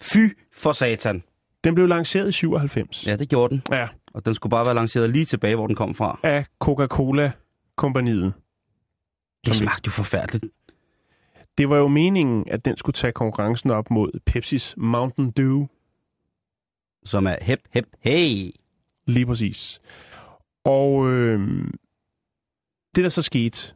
[0.00, 0.18] Fy
[0.56, 1.22] for satan.
[1.64, 3.06] Den blev lanceret i 97.
[3.06, 3.62] Ja, det gjorde den.
[3.72, 6.18] ja Og den skulle bare være lanceret lige tilbage, hvor den kom fra.
[6.22, 8.32] af Coca-Cola-kompaniet.
[9.46, 10.52] Det smagte jo forfærdeligt.
[11.58, 15.66] Det var jo meningen, at den skulle tage konkurrencen op mod Pepsis Mountain Dew.
[17.04, 18.50] Som er hep, hep, hey.
[19.06, 19.80] Lige præcis.
[20.64, 21.64] Og øh,
[22.94, 23.74] det, der så skete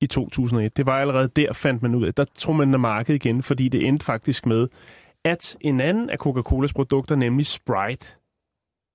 [0.00, 3.24] i 2001, det var allerede der, fandt man ud af, der tog man af markedet
[3.24, 4.68] igen, fordi det endte faktisk med,
[5.24, 8.06] at en anden af Coca-Colas produkter, nemlig Sprite,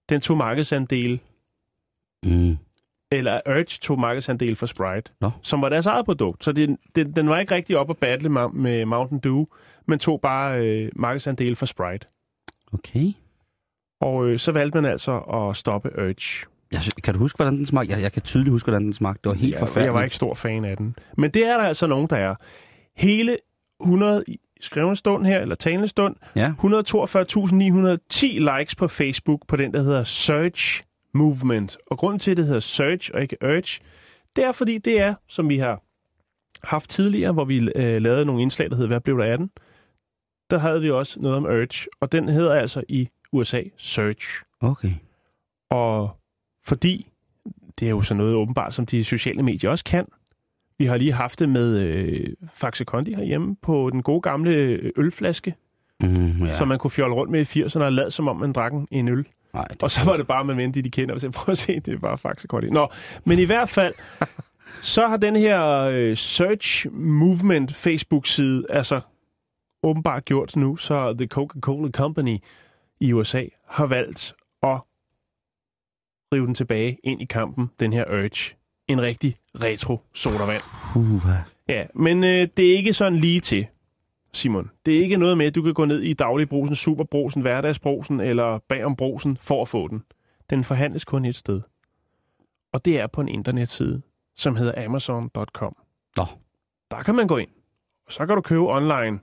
[0.09, 1.19] den tog markedsandel,
[2.25, 2.57] Mm.
[3.17, 5.31] Eller Urge tog markedsandel for Sprite, Nå.
[5.41, 6.43] som var deres eget produkt.
[6.43, 9.45] Så det, det, den var ikke rigtig op at battle med, Mountain Dew,
[9.87, 12.07] men tog bare øh, markedsandel for Sprite.
[12.73, 13.05] Okay.
[14.01, 16.45] Og øh, så valgte man altså at stoppe Urge.
[16.71, 17.93] Jeg, kan du huske, hvordan den smagte?
[17.93, 19.19] Jeg, jeg kan tydeligt huske, hvordan den smagte.
[19.23, 19.85] Det var helt Ja, forfærdeligt.
[19.85, 20.95] Jeg var ikke stor fan af den.
[21.17, 22.35] Men det er der altså nogen, der er.
[22.97, 23.37] Hele
[23.81, 26.53] 100 i skrevne stund her, eller talende stund, Ja.
[26.59, 31.77] 142.910 likes på Facebook på den, der hedder Search Movement.
[31.87, 33.79] Og grunden til, at det hedder Search og ikke Urge,
[34.35, 35.81] det er fordi, det er, som vi har
[36.67, 39.49] haft tidligere, hvor vi øh, lavede nogle indslag, der hedder Hvad blev der af den?
[40.49, 44.27] Der havde vi også noget om Urge, og den hedder altså i USA Search.
[44.61, 44.91] Okay.
[45.69, 46.09] Og
[46.65, 47.07] fordi
[47.79, 50.05] det er jo sådan noget åbenbart, som de sociale medier også kan.
[50.77, 54.91] Vi har lige haft det med øh, Faxe Kondi herhjemme på den gode gamle øh,
[54.97, 55.55] ølflaske,
[56.03, 56.57] Mm, ja.
[56.57, 59.07] som man kunne fjolle rundt med i 80'erne og lad som om man drak en
[59.07, 59.25] øl.
[59.53, 61.57] Nej, det Og så var det bare, man vendte de kender og sagde, prøv at
[61.57, 62.69] se, det bare Faxe Kondi.
[62.69, 62.87] Nå,
[63.25, 63.93] men i hvert fald,
[64.81, 69.01] så har den her øh, Search Movement Facebook-side altså
[69.83, 72.37] åbenbart gjort nu, så The Coca-Cola Company
[72.99, 74.79] i USA har valgt at
[76.33, 78.55] rive den tilbage ind i kampen, den her Urge.
[78.87, 80.61] En rigtig retro sodavand.
[80.95, 81.25] Uh,
[81.67, 83.67] Ja, men øh, det er ikke sådan lige til,
[84.33, 84.71] Simon.
[84.85, 88.59] Det er ikke noget med, at du kan gå ned i dagligbrusen, superbrusen, hverdagsbrusen eller
[88.69, 90.03] bagom brusen for at få den.
[90.49, 91.61] Den forhandles kun et sted.
[92.71, 94.01] Og det er på en internetside,
[94.35, 95.75] som hedder amazon.com.
[96.17, 96.25] Nå.
[96.91, 97.49] Der kan man gå ind.
[98.05, 99.19] Og så kan du købe online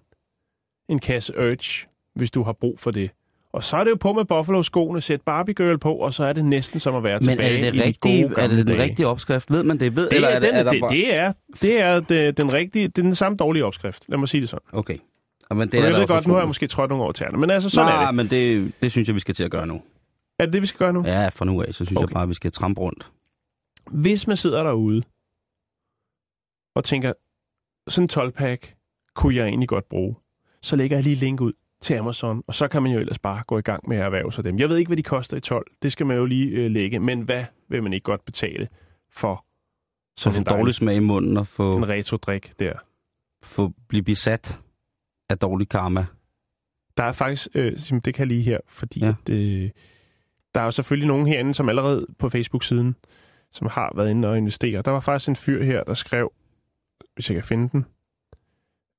[0.88, 3.10] en kasse Urge, hvis du har brug for det.
[3.52, 6.32] Og så er det jo på med Buffalo-skoene, sæt Barbie Girl på, og så er
[6.32, 8.46] det næsten som at være Men tilbage er det, i det de rigtige, gode er
[8.48, 8.82] det den dage.
[8.82, 9.50] rigtige opskrift?
[9.52, 9.96] Ved man det?
[9.96, 12.52] Ved, Det, eller er, det, den, er der det, det, er, det er det, den
[12.52, 14.04] rigtige, det er den samme dårlige opskrift.
[14.08, 14.66] Lad mig sige det sådan.
[14.72, 14.98] Okay.
[15.50, 17.38] Men det er jeg ved godt, nu har jeg måske trådt nogle over tæerne.
[17.38, 18.14] Men altså, sådan Nej, er det.
[18.14, 19.82] men det, det synes jeg, vi skal til at gøre nu.
[20.38, 21.02] Er det det, vi skal gøre nu?
[21.06, 22.08] Ja, fra nu af, så synes okay.
[22.08, 23.10] Jeg bare, vi skal trampe rundt.
[23.90, 25.02] Hvis man sidder derude
[26.74, 27.12] og tænker,
[27.88, 28.74] sådan en 12-pack
[29.14, 30.16] kunne jeg egentlig godt bruge,
[30.62, 33.42] så lægger jeg lige link ud til Amazon, og så kan man jo ellers bare
[33.46, 34.58] gå i gang med at erhverve sig dem.
[34.58, 35.66] Jeg ved ikke, hvad de koster i 12.
[35.82, 37.00] Det skal man jo lige øh, lægge.
[37.00, 38.68] Men hvad vil man ikke godt betale
[39.10, 39.44] for
[40.16, 42.72] Så sådan få en dårlig smag i munden og få, en retro-drik der?
[43.42, 44.60] få blive besat
[45.28, 46.06] af dårlig karma.
[46.96, 47.72] Der er faktisk, øh,
[48.04, 49.08] det kan jeg lige her, fordi ja.
[49.08, 49.70] at, øh,
[50.54, 52.96] der er jo selvfølgelig nogen herinde, som allerede på Facebook-siden,
[53.52, 54.82] som har været inde og investere.
[54.82, 56.32] Der var faktisk en fyr her, der skrev,
[57.14, 57.86] hvis jeg kan finde den,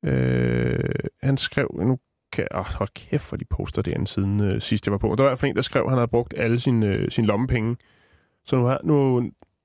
[0.06, 0.90] øh,
[1.24, 2.00] han skrev, nu
[2.32, 5.08] kan åh, hold kæft, hvor de poster det anden siden øh, sidst jeg var på.
[5.08, 7.12] Der var i hvert fald en, der skrev, at han havde brugt alle sine, øh,
[7.12, 7.78] sine lommepenge.
[8.46, 9.24] Så nu, har, nu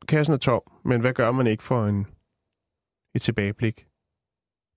[0.09, 2.07] kassen er tom, men hvad gør man ikke for en,
[3.15, 3.87] et tilbageblik?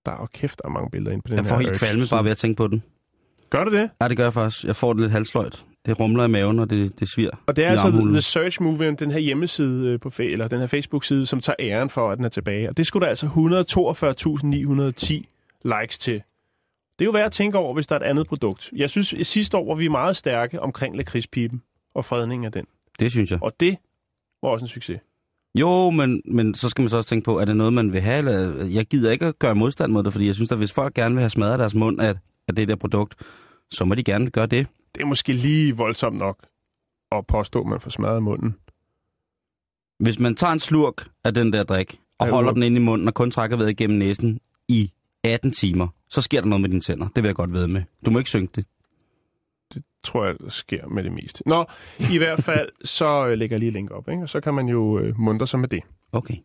[0.06, 1.80] Der er jo kæft, der er mange billeder ind på den Jeg får her helt
[1.80, 2.84] kvalme bare ved at tænke på den.
[3.50, 3.90] Gør du det?
[4.02, 4.66] Ja, det gør jeg faktisk.
[4.66, 5.66] Jeg får det lidt halsløjt.
[5.86, 7.30] Det rumler i maven, og det, det svir.
[7.46, 8.14] Og det er altså armhulen.
[8.14, 11.90] The Search Movement, den her hjemmeside øh, på eller den her Facebook-side, som tager æren
[11.90, 12.70] for, at den er tilbage.
[12.70, 16.22] Og det skulle der altså 142.910 likes til.
[17.00, 18.70] Det er jo værd at tænke over, hvis der er et andet produkt.
[18.76, 21.62] Jeg synes, at sidste år var vi meget stærke omkring lakridspipen
[21.94, 22.66] og fredningen af den.
[23.00, 23.44] Det synes jeg.
[23.44, 23.78] Og det
[24.44, 25.00] var også en succes.
[25.60, 28.02] Jo, men, men så skal man så også tænke på, er det noget, man vil
[28.02, 28.18] have?
[28.18, 30.94] Eller, jeg gider ikke at gøre modstand mod det, fordi jeg synes, at hvis folk
[30.94, 32.16] gerne vil have smadret deres mund af,
[32.48, 33.16] af det der produkt,
[33.72, 34.68] så må de gerne gøre det.
[34.96, 36.38] Det er måske lige voldsomt nok
[37.12, 38.56] at påstå, at man får smadret munden.
[40.00, 42.80] Hvis man tager en slurk af den der drik, og Ja, holder den ind i
[42.80, 44.92] munden og kun trækker vejret igennem næsen i
[45.24, 47.08] 18 timer, så sker der noget med dine tænder.
[47.08, 47.84] Det vil jeg godt ved med.
[48.06, 48.66] Du må ikke synke det.
[50.04, 51.44] tror jeg, der sker med det meste.
[51.46, 51.66] Nå,
[52.14, 54.24] i hvert fald, så øh, lægger jeg lige link op, ikke?
[54.24, 55.84] og så kan man jo øh, muntre sig med det.
[56.12, 56.36] Okay.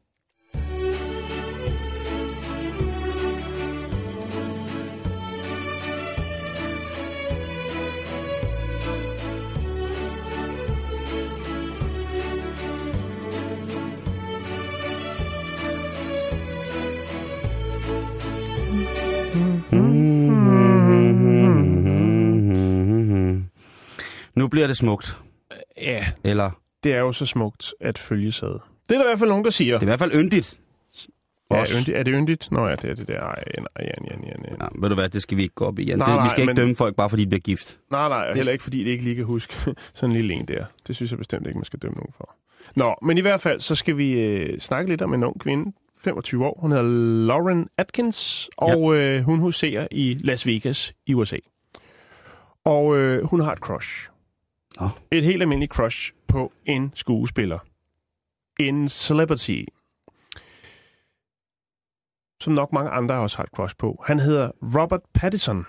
[24.44, 25.18] Nu bliver det smukt.
[25.82, 26.50] Ja, Eller,
[26.84, 28.48] det er jo så smukt at følge sad.
[28.88, 29.74] Det er der i hvert fald nogen, der siger.
[29.74, 30.60] det er i hvert fald yndigt.
[31.50, 31.74] Ja, Også.
[31.78, 32.48] yndigt, er det yndigt?
[32.52, 33.20] Nå ja, det er det der.
[33.20, 34.56] Ej, nej, Jan, Jan, Jan, Jan.
[34.60, 35.84] Ja, ved du hvad, det skal vi ikke gå op i.
[35.84, 35.98] Jan.
[35.98, 37.78] Nej, det, nej, vi skal ikke men- dømme folk, bare fordi de bliver gift.
[37.90, 39.54] Nej, nej, og heller ikke fordi det ikke lige kan huske
[39.94, 40.64] sådan en lille en der.
[40.86, 42.34] Det synes jeg bestemt ikke, man skal dømme nogen for.
[42.76, 45.72] Nå, men i hvert fald, så skal vi øh, snakke lidt om en ung kvinde,
[46.04, 46.58] 25 år.
[46.60, 46.84] Hun hedder
[47.26, 51.36] Lauren Atkins, og øh, hun huserer i Las Vegas i USA.
[52.64, 54.08] Og øh, hun har et crush.
[54.80, 54.88] Nå.
[55.10, 57.58] Et helt almindeligt crush på en skuespiller.
[58.60, 59.62] En celebrity.
[62.40, 64.04] Som nok mange andre også har et crush på.
[64.06, 65.66] Han hedder Robert Pattinson.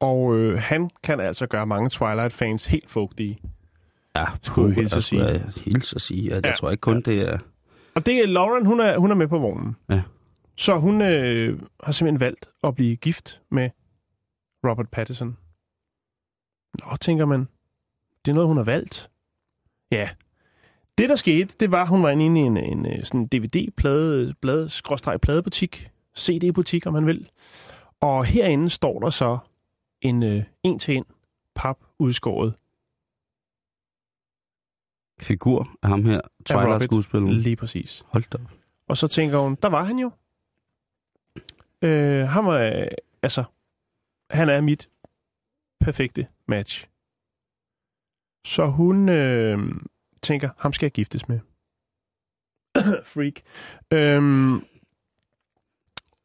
[0.00, 3.38] Og øh, han kan altså gøre mange Twilight-fans helt fugtige.
[4.16, 5.24] Ja, Skulle jeg hilse at sige.
[5.24, 6.48] Jeg hilse at sige, at Ja.
[6.50, 7.38] jeg tror ikke kun, det er...
[7.94, 9.76] Og det er Lauren, hun er, hun er med på vognen.
[9.90, 10.02] Ja.
[10.56, 13.70] Så hun øh, har simpelthen valgt at blive gift med
[14.68, 15.36] Robert Pattinson.
[16.84, 17.48] Nå, tænker man.
[18.28, 19.10] Det er noget, hun har valgt.
[19.92, 20.08] Ja.
[20.98, 24.34] Det, der skete, det var, at hun var inde i en, en, øh, sådan DVD-plade,
[24.42, 27.30] plade, skråstreg pladebutik, CD-butik, om man vil.
[28.00, 29.38] Og herinde står der så
[30.00, 31.04] en øh, en-til-en
[31.54, 32.54] pap udskåret
[35.20, 37.32] Figur af ham her, Twilight-skuespilleren.
[37.32, 38.04] lige præcis.
[38.06, 38.38] Hold da.
[38.88, 40.10] Og så tænker hun, der var han jo.
[41.82, 42.86] Øh, han var, øh,
[43.22, 43.44] altså,
[44.30, 44.88] han er mit
[45.80, 46.88] perfekte match.
[48.44, 49.58] Så hun øh,
[50.22, 51.40] tænker, ham skal jeg giftes med.
[53.12, 53.40] Freak.
[53.92, 54.64] Øhm,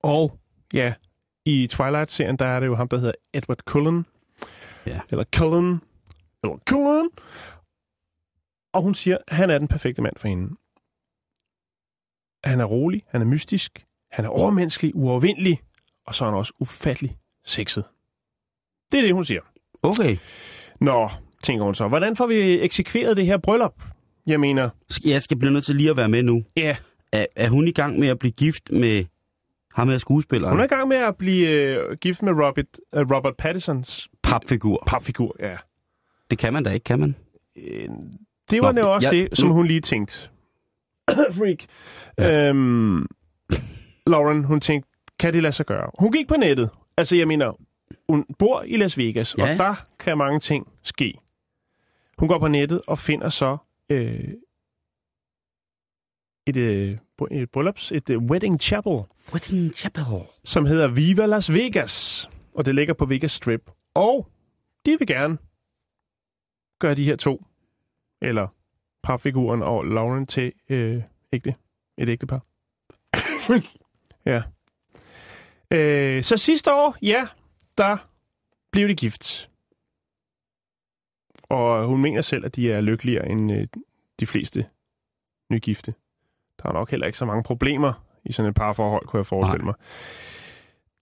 [0.04, 0.40] og
[0.74, 0.94] ja,
[1.46, 4.06] i Twilight-serien, der er det jo ham, der hedder Edward Cullen.
[4.86, 5.02] Ja.
[5.10, 5.82] Eller Cullen.
[6.44, 7.10] Eller Cullen.
[8.74, 10.56] Og hun siger, han er den perfekte mand for hende.
[12.44, 15.62] Han er rolig, han er mystisk, han er overmenneskelig, uovervindelig,
[16.06, 17.84] og så er han også ufattelig sexet.
[18.92, 19.42] Det er det, hun siger.
[19.84, 20.18] Okay.
[20.80, 21.10] Nå,
[21.44, 21.88] tænker hun så.
[21.88, 23.74] Hvordan får vi eksekveret det her bryllup?
[24.28, 24.70] Jeg mener,
[25.06, 26.44] Jeg skal blive nødt til lige at være med nu.
[26.58, 26.76] ja,
[27.12, 29.06] Er, er hun i gang med at blive gift med
[29.74, 30.52] ham her skuespilleren?
[30.54, 34.84] hun er i gang med at blive øh, gift med Robert, øh, Robert Pattinsons papfigur.
[34.88, 35.36] papfigur.
[35.40, 35.56] Ja.
[36.32, 37.16] Det kan man da ikke, kan man?
[37.56, 37.90] Øh,
[38.50, 40.30] det var Nå, jo også jeg- det, som nu- hun lige tænkte.
[41.38, 41.64] Freak.
[42.18, 42.50] Ja.
[42.50, 43.06] Øhm,
[44.08, 45.90] Lauren, hun tænkte, kan det lade sig gøre?
[46.00, 46.70] Hun gik på nettet.
[46.98, 47.60] Altså, jeg mener,
[48.10, 49.52] hun bor i Las Vegas, Ja.
[49.54, 51.14] og der kan mange ting ske.
[52.18, 53.58] Hun går på nettet og finder så
[53.90, 54.34] øh,
[56.48, 56.98] et, øh,
[57.32, 59.02] et bryllups, et øh, wedding chapel,
[59.34, 60.28] Wedding Chapel.
[60.44, 62.30] som hedder Viva Las Vegas.
[62.54, 63.72] Og det ligger på Vegas Strip.
[63.94, 64.28] Og
[64.86, 65.38] de vil gerne
[66.80, 67.46] gøre de her to,
[68.22, 68.48] eller
[69.04, 71.02] papfiguren og Lauren til øh,
[71.34, 71.56] ægte,
[71.98, 72.46] et ægte par.
[74.26, 74.44] ja.
[75.72, 77.28] Øh, så sidste år, ja,
[77.78, 77.98] der
[78.72, 79.50] blev de gift.
[81.54, 83.68] Og hun mener selv, at de er lykkeligere end øh,
[84.20, 84.66] de fleste
[85.52, 85.94] nygifte.
[86.64, 87.94] Der er nok heller ikke så mange problemer
[88.26, 89.74] i sådan et parforhold, kunne jeg forestille mig.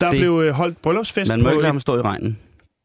[0.02, 2.40] Der Det- blev øh, holdt bryllupsfest Man må ikke lade ham stå i regnen.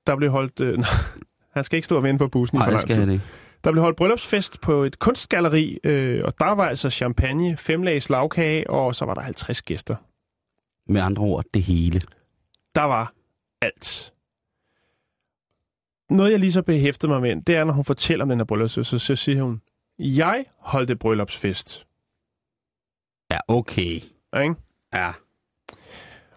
[0.06, 0.60] der blev holdt...
[0.60, 0.78] Øh,
[1.54, 3.24] han skal ikke stå og vente på bussen i Nej, det skal han ikke.
[3.64, 8.70] Der blev holdt bryllupsfest på et kunstgalleri, øh, og der var altså champagne, femlags lavkage,
[8.70, 9.96] og så var der 50 gæster.
[10.92, 12.00] Med andre ord, det hele.
[12.74, 13.12] Der var
[13.62, 14.12] alt.
[16.10, 18.44] Noget, jeg lige så behæftede mig med, det er, når hun fortæller om den her
[18.44, 19.60] bryllupsfest, så, så siger hun,
[19.98, 21.86] jeg holdt et bryllupsfest.
[23.30, 24.00] Ja, okay.
[24.42, 24.54] Ikke?
[24.94, 25.12] Ja.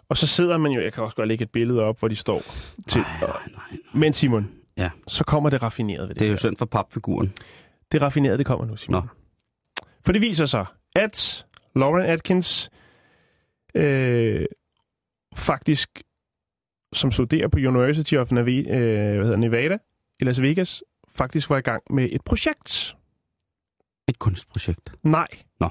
[0.09, 2.15] Og så sidder man jo, jeg kan også godt lægge et billede op, hvor de
[2.15, 2.41] står
[2.87, 3.01] til.
[3.01, 3.77] Nej, nej, nej.
[3.93, 4.89] Men Simon, Ja.
[5.07, 6.37] så kommer det raffinerede ved det, Det er jo her.
[6.37, 7.33] synd for papfiguren.
[7.91, 9.01] Det raffinerede, det kommer nu, Simon.
[9.03, 9.07] Nå.
[10.05, 12.69] For det viser sig, at Lauren Atkins
[13.75, 14.45] øh,
[15.35, 16.01] faktisk,
[16.93, 19.77] som studerer på University of Navi, øh, hvad hedder, Nevada
[20.19, 20.83] i Las Vegas,
[21.15, 22.95] faktisk var i gang med et projekt.
[24.07, 24.91] Et kunstprojekt.
[25.03, 25.27] Nej.
[25.59, 25.69] Nå.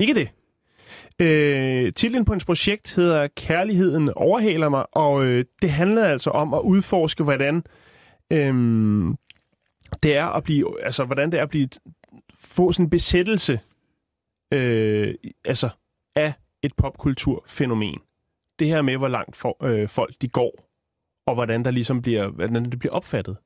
[0.00, 0.30] Ikke det.
[1.18, 6.54] Øh, titlen på hendes projekt hedder Kærligheden overhaler mig, og øh, det handler altså om
[6.54, 7.64] at udforske, hvordan
[8.30, 8.54] øh,
[10.02, 11.68] det er at blive, altså hvordan det er at blive
[12.38, 13.60] få sådan en besættelse
[14.52, 15.14] øh,
[15.44, 15.68] altså
[16.16, 17.98] af et popkulturfænomen.
[18.60, 20.54] Det her med, hvor langt for, øh, folk de går,
[21.26, 23.36] og hvordan der ligesom bliver, hvordan det bliver opfattet.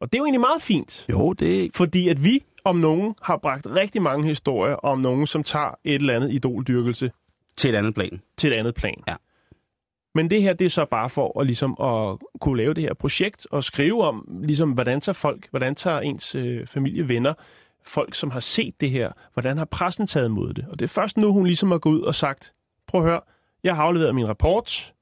[0.00, 1.06] Og det er jo egentlig meget fint.
[1.10, 5.42] Jo, det Fordi at vi om nogen har bragt rigtig mange historier om nogen, som
[5.42, 7.10] tager et eller andet idoldyrkelse
[7.56, 8.20] til et andet plan.
[8.36, 9.02] til et andet plan.
[9.08, 9.16] Ja.
[10.14, 12.94] Men det her, det er så bare for at, ligesom, at kunne lave det her
[12.94, 17.34] projekt og skrive om, ligesom, hvordan tager folk, hvordan tager ens øh, familie, venner,
[17.84, 20.66] folk, som har set det her, hvordan har pressen taget imod det.
[20.70, 22.54] Og det er først nu, hun ligesom har gået ud og sagt,
[22.86, 23.20] prøv at høre,
[23.64, 24.92] jeg har afleveret min rapport,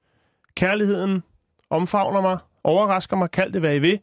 [0.57, 1.23] kærligheden
[1.71, 3.99] omfavner mig, overrasker mig, kald det hvad I vil.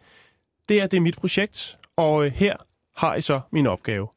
[0.69, 2.55] det er, det er mit projekt, og øh, her
[2.97, 4.07] har I så min opgave.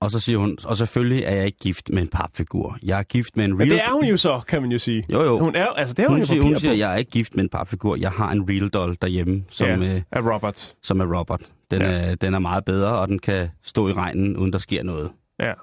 [0.00, 2.78] Og så siger hun, og selvfølgelig er jeg ikke gift med en papfigur.
[2.82, 3.68] Jeg er gift med en real...
[3.68, 5.04] Men det er hun jo så, kan man jo sige.
[5.08, 5.38] Jo, jo.
[5.38, 7.34] Hun er, altså, det er hun, Hun jo siger, hun siger, jeg er ikke gift
[7.36, 7.96] med en papfigur.
[7.96, 10.74] Jeg har en real doll derhjemme, som, ja, øh, af Robert.
[10.82, 11.40] som er Robert.
[11.70, 11.88] Den, Ja.
[11.88, 15.10] er, den er meget bedre, og den kan stå i regnen, uden der sker noget.
[15.38, 15.54] Ja, Jeg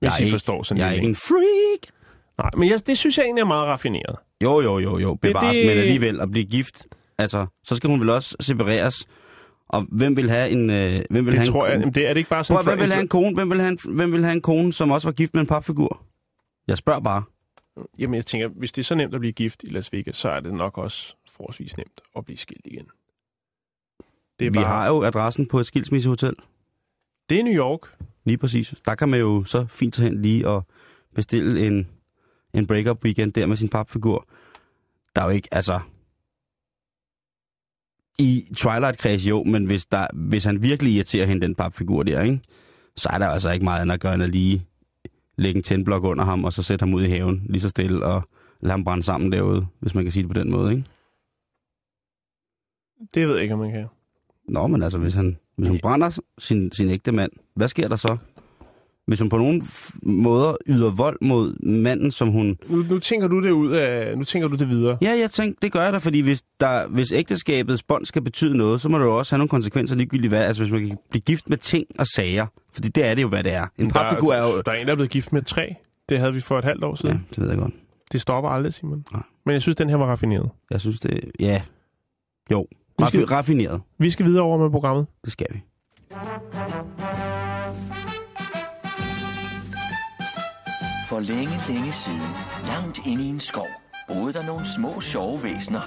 [0.00, 1.92] hvis er I ikke, forstår sådan jeg er ikke en freak.
[2.42, 4.16] Nej, men jeg, det synes jeg egentlig er meget raffineret.
[4.42, 5.14] Jo, jo, jo, jo.
[5.14, 6.86] Bevares, det- men alligevel at blive gift.
[7.18, 9.06] Altså, så skal hun vel også separeres.
[9.68, 10.70] Og hvem vil have en...
[10.70, 12.44] Øh, hvem vil Det have tror en jeg, jamen, det er det ikke bare Prøv,
[12.44, 12.58] sådan...
[12.58, 13.34] at- hvem vil have en kone?
[13.34, 15.46] Hvem vil have en, hvem vil have en kone, som også var gift med en
[15.46, 16.02] papfigur?
[16.68, 17.22] Jeg spørger bare.
[17.98, 20.28] Jamen, jeg tænker, hvis det er så nemt at blive gift i Las Vegas, så
[20.30, 22.84] er det nok også forholdsvis nemt at blive skilt igen.
[24.38, 26.34] Det er, Vi bare, har jo adressen på et skilsmissehotel.
[27.28, 27.80] det er New York.
[28.24, 28.74] Lige præcis.
[28.86, 30.66] Der kan man jo så fint hen lige og
[31.14, 31.88] bestille en,
[32.54, 34.26] en break-up weekend der med sin papfigur.
[35.16, 35.80] Der er jo ikke, altså...
[38.18, 42.40] I Twilight-kreds jo, men hvis, der, hvis han virkelig irriterer hende, den papfigur der, ikke?
[42.96, 44.66] så er der altså ikke meget andet at gøre, end at lige
[45.36, 48.06] lægge en tændblok under ham, og så sætte ham ud i haven lige så stille,
[48.06, 48.22] og
[48.60, 50.84] lade ham brænde sammen derude, hvis man kan sige det på den måde, ikke?
[53.14, 53.86] Det ved jeg ikke, om man kan.
[54.48, 57.96] Nå, men altså, hvis, han, hvis hun brænder sin, sin ægte mand, hvad sker der
[57.96, 58.16] så?
[59.06, 59.62] Hvis hun på nogen
[60.02, 62.58] måder yder vold mod manden, som hun...
[62.68, 64.18] Nu, nu tænker du det ud af...
[64.18, 64.98] Nu tænker du det videre.
[65.02, 68.56] Ja, jeg tænkte, det gør jeg da, fordi hvis, der, hvis ægteskabets bånd skal betyde
[68.56, 70.44] noget, så må det jo også have nogle konsekvenser ligegyldigt hvad.
[70.44, 72.46] Altså, hvis man kan blive gift med ting og sager.
[72.72, 73.66] Fordi det er det jo, hvad det er.
[73.78, 74.62] En der, papfigur er jo...
[74.66, 75.74] Der er en, der er blevet gift med tre.
[76.08, 77.26] Det havde vi for et halvt år Ja, siden.
[77.30, 77.74] det ved jeg godt.
[78.12, 79.04] Det stopper aldrig, Simon.
[79.12, 79.22] Nej.
[79.46, 80.50] Men jeg synes, den her var raffineret.
[80.70, 81.20] Jeg synes, det...
[81.40, 81.62] Ja.
[82.50, 82.66] Jo.
[82.98, 83.80] Vi skal- Raffi- raffineret.
[83.98, 85.06] Vi skal videre over med programmet.
[85.24, 85.60] Det skal vi.
[91.12, 92.32] For længe, længe siden,
[92.66, 93.68] langt inde i en skov,
[94.08, 95.80] boede der nogle små sjove væsener.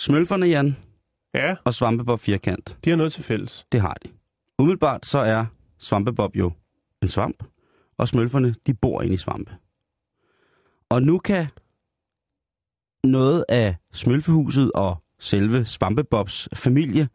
[0.00, 0.76] Smølferne, Jan,
[1.34, 2.76] Ja, og Svampebob Firkant.
[2.84, 3.66] de har noget til fælles.
[3.72, 4.08] Det har de.
[4.58, 5.46] Umiddelbart så er
[5.78, 6.52] svampebob jo
[7.02, 7.44] en svamp,
[7.98, 9.56] og smølferne, de bor inde i svampe.
[10.88, 11.46] Og nu kan
[13.04, 17.08] noget af smølfehuset og selve svampebobs familie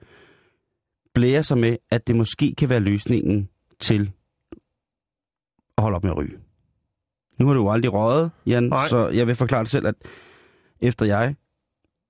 [1.13, 4.11] blære sig med, at det måske kan være løsningen til
[5.77, 6.37] at holde op med at ryge.
[7.39, 8.87] Nu har du jo aldrig røget, Jan, Nej.
[8.87, 9.95] så jeg vil forklare det selv, at
[10.81, 11.35] efter jeg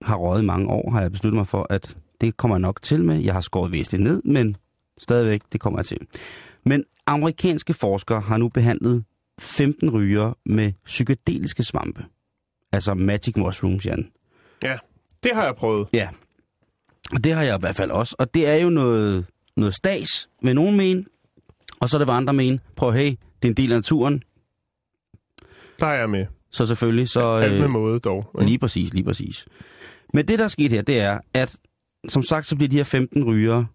[0.01, 2.81] har røget i mange år, har jeg besluttet mig for, at det kommer jeg nok
[2.81, 3.19] til med.
[3.19, 4.55] Jeg har skåret væsentligt ned, men
[4.97, 6.07] stadigvæk, det kommer jeg til.
[6.65, 9.03] Men amerikanske forskere har nu behandlet
[9.39, 12.05] 15 ryger med psykedeliske svampe.
[12.71, 14.11] Altså magic mushrooms, Jan.
[15.23, 15.87] Det har jeg prøvet.
[15.93, 16.09] Ja.
[17.11, 18.15] Og det har jeg i hvert fald også.
[18.19, 19.25] Og det er jo noget,
[19.57, 21.05] noget stas, vil nogen mene.
[21.79, 22.59] Og så er det, hvad andre mene.
[22.75, 24.21] Prøv hey, det er en del af naturen.
[25.79, 26.25] Der er jeg med.
[26.51, 27.35] Så selvfølgelig, så...
[27.35, 28.31] Alt med øh, måde dog.
[28.35, 28.45] ikke?
[28.45, 29.47] Lige præcis, lige præcis.
[30.13, 31.55] Men det, der er sket her, det er, at
[32.07, 33.67] som sagt, så bliver de her 15 rygere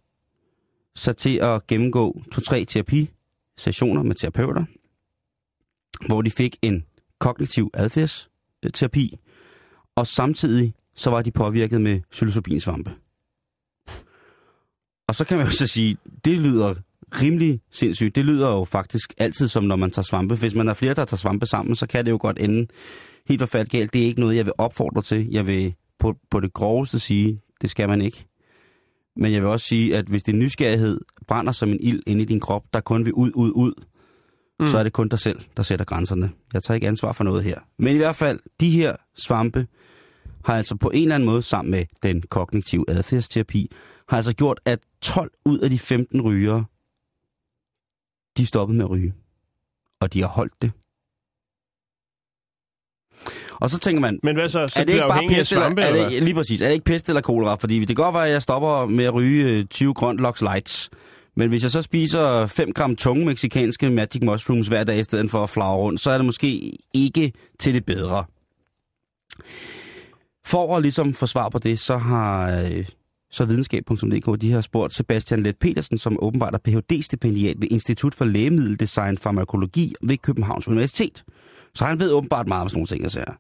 [0.99, 4.65] sig til at gennemgå to-tre terapisessioner med terapeuter,
[6.07, 6.85] hvor de fik en
[7.19, 9.19] kognitiv adfærdsterapi,
[9.97, 12.93] og samtidig så var de påvirket med psilocybinsvampe.
[15.09, 16.75] Og så kan man jo så sige, det lyder
[17.13, 18.17] rimelig sindssygt.
[18.17, 20.35] Det lyder jo faktisk altid som, når man tager svampe.
[20.35, 22.67] Hvis man er flere, der tager svampe sammen, så kan det jo godt ende
[23.29, 23.93] helt forfærdeligt galt.
[23.93, 25.29] Det er ikke noget, jeg vil opfordre til.
[25.31, 28.28] Jeg vil på, på det groveste sige, det skal man ikke.
[29.18, 32.24] Men jeg vil også sige, at hvis din nysgerrighed brænder som en ild inde i
[32.24, 33.72] din krop, der kun vil ud, ud, ud,
[34.61, 34.66] mm.
[34.66, 36.31] så er det kun dig selv, der sætter grænserne.
[36.52, 37.61] Jeg tager ikke ansvar for noget her.
[37.78, 39.66] Men i hvert fald, de her svampe
[40.44, 43.70] har altså på en eller anden måde, sammen med den kognitive adfærdsterapi,
[44.09, 46.64] har altså gjort, at 12 ud af de 15 rygere,
[48.37, 49.14] de stoppede med at ryge.
[50.00, 50.72] Og de har holdt det.
[53.61, 54.67] Og så tænker man, Men hvad så?
[54.67, 56.73] Så er det ikke bare afhængig af pest eller, er det, lige præcis, er det
[56.73, 57.54] ikke pest eller kolera?
[57.54, 60.42] Fordi det kan godt være, at jeg stopper med at ryge øh, 20 grønt Lux
[60.42, 60.90] Lights.
[61.37, 65.31] Men hvis jeg så spiser 5 gram tunge meksikanske magic mushrooms hver dag, i stedet
[65.31, 68.25] for at flagre rundt, så er det måske ikke til det bedre.
[70.46, 72.87] For at ligesom få svar på det, så har øh,
[73.31, 78.25] så videnskab.dk, de har spurgt Sebastian Let Petersen, som åbenbart er Ph.D.-stipendiat ved Institut for
[78.25, 81.25] Lægemiddeldesign Farmakologi ved Københavns Universitet.
[81.75, 83.33] Så han ved åbenbart meget om sådan nogle ting, jeg siger.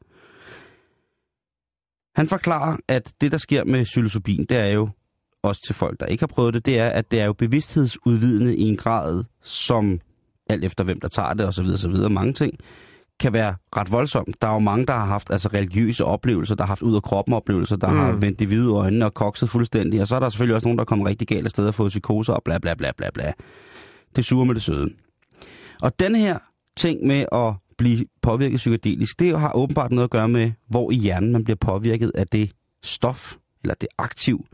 [2.18, 4.88] Han forklarer, at det, der sker med psilocybin, det er jo
[5.42, 8.56] også til folk, der ikke har prøvet det, det er, at det er jo bevidsthedsudvidende
[8.56, 10.00] i en grad, som
[10.50, 12.54] alt efter hvem der tager det, og så videre, så videre, mange ting,
[13.20, 14.42] kan være ret voldsomt.
[14.42, 17.02] Der er jo mange, der har haft altså, religiøse oplevelser, der har haft ud af
[17.02, 17.96] kroppen oplevelser, der mm.
[17.96, 20.00] har vendt de hvide øjne og kokset fuldstændig.
[20.00, 21.88] Og så er der selvfølgelig også nogen, der kommer rigtig galt af sted og fået
[21.88, 23.32] psykoser og bla bla bla bla bla.
[24.16, 24.90] Det suger med det søde.
[25.82, 26.38] Og den her
[26.76, 30.94] ting med at blive påvirket psykedelisk, det har åbenbart noget at gøre med, hvor i
[30.94, 32.52] hjernen man bliver påvirket af det
[32.82, 34.46] stof, eller det aktiv,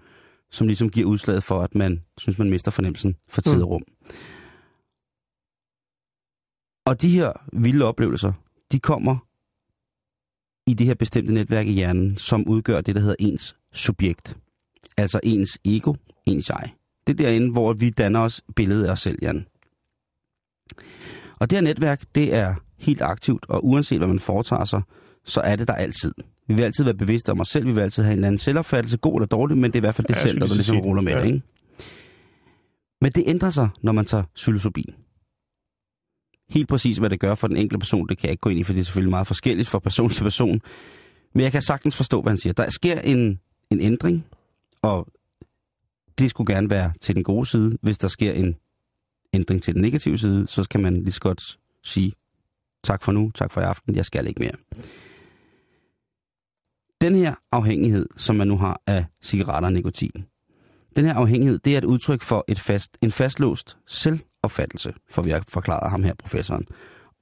[0.51, 3.83] som ligesom giver udslaget for, at man synes, man mister fornemmelsen for tid og rum.
[6.87, 8.33] Og de her vilde oplevelser,
[8.73, 9.17] de kommer
[10.67, 14.39] i det her bestemte netværk i hjernen, som udgør det, der hedder ens subjekt.
[14.97, 15.95] Altså ens ego,
[16.27, 16.75] ens jeg.
[17.07, 19.47] Det er derinde, hvor vi danner os billedet af os selv, Jan.
[21.45, 24.83] Og det her netværk, det er helt aktivt, og uanset hvad man foretager sig,
[25.25, 26.13] så er det der altid.
[26.49, 28.39] Vi vil altid være bevidste om os selv, vi vil altid have en eller anden
[28.39, 30.55] selvopfattelse, god eller dårlig, men det er i hvert fald det Ja, selv, jeg der
[30.55, 31.23] ligesom ruller med det.
[31.23, 31.35] det, Ja.
[31.35, 31.47] ikke?
[33.01, 34.95] Men det ændrer sig, når man tager psilocybin.
[36.51, 38.61] Helt præcis, hvad det gør for den enkelte person, det kan jeg ikke gå ind
[38.61, 40.61] i, for det er selvfølgelig meget forskelligt fra person til person.
[41.35, 42.53] Men jeg kan sagtens forstå, hvad han siger.
[42.53, 43.41] Der sker en,
[43.71, 44.27] en ændring,
[44.83, 45.07] og
[46.19, 47.79] det skulle gerne være til den gode side.
[47.83, 48.55] Hvis der sker en
[49.35, 52.13] ændring til den negative side, så kan man lige så godt sige,
[52.85, 54.53] tak for nu, tak for i aften, jeg skal ikke mere.
[57.01, 60.25] Den her afhængighed, som man nu har af cigaretter og nikotin,
[60.97, 65.31] den her afhængighed, det er et udtryk for et fast, en fastlåst selvopfattelse, for vi
[65.31, 66.67] har forklaret ham her, professoren.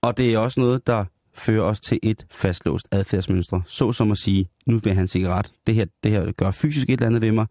[0.02, 1.04] Og det er også noget, der
[1.34, 5.08] fører os til et fastlåst adfærdsmønster, Så som at sige, nu vil jeg have en
[5.08, 5.52] cigaret.
[5.66, 7.46] Det her, det her gør fysisk et eller andet ved mig,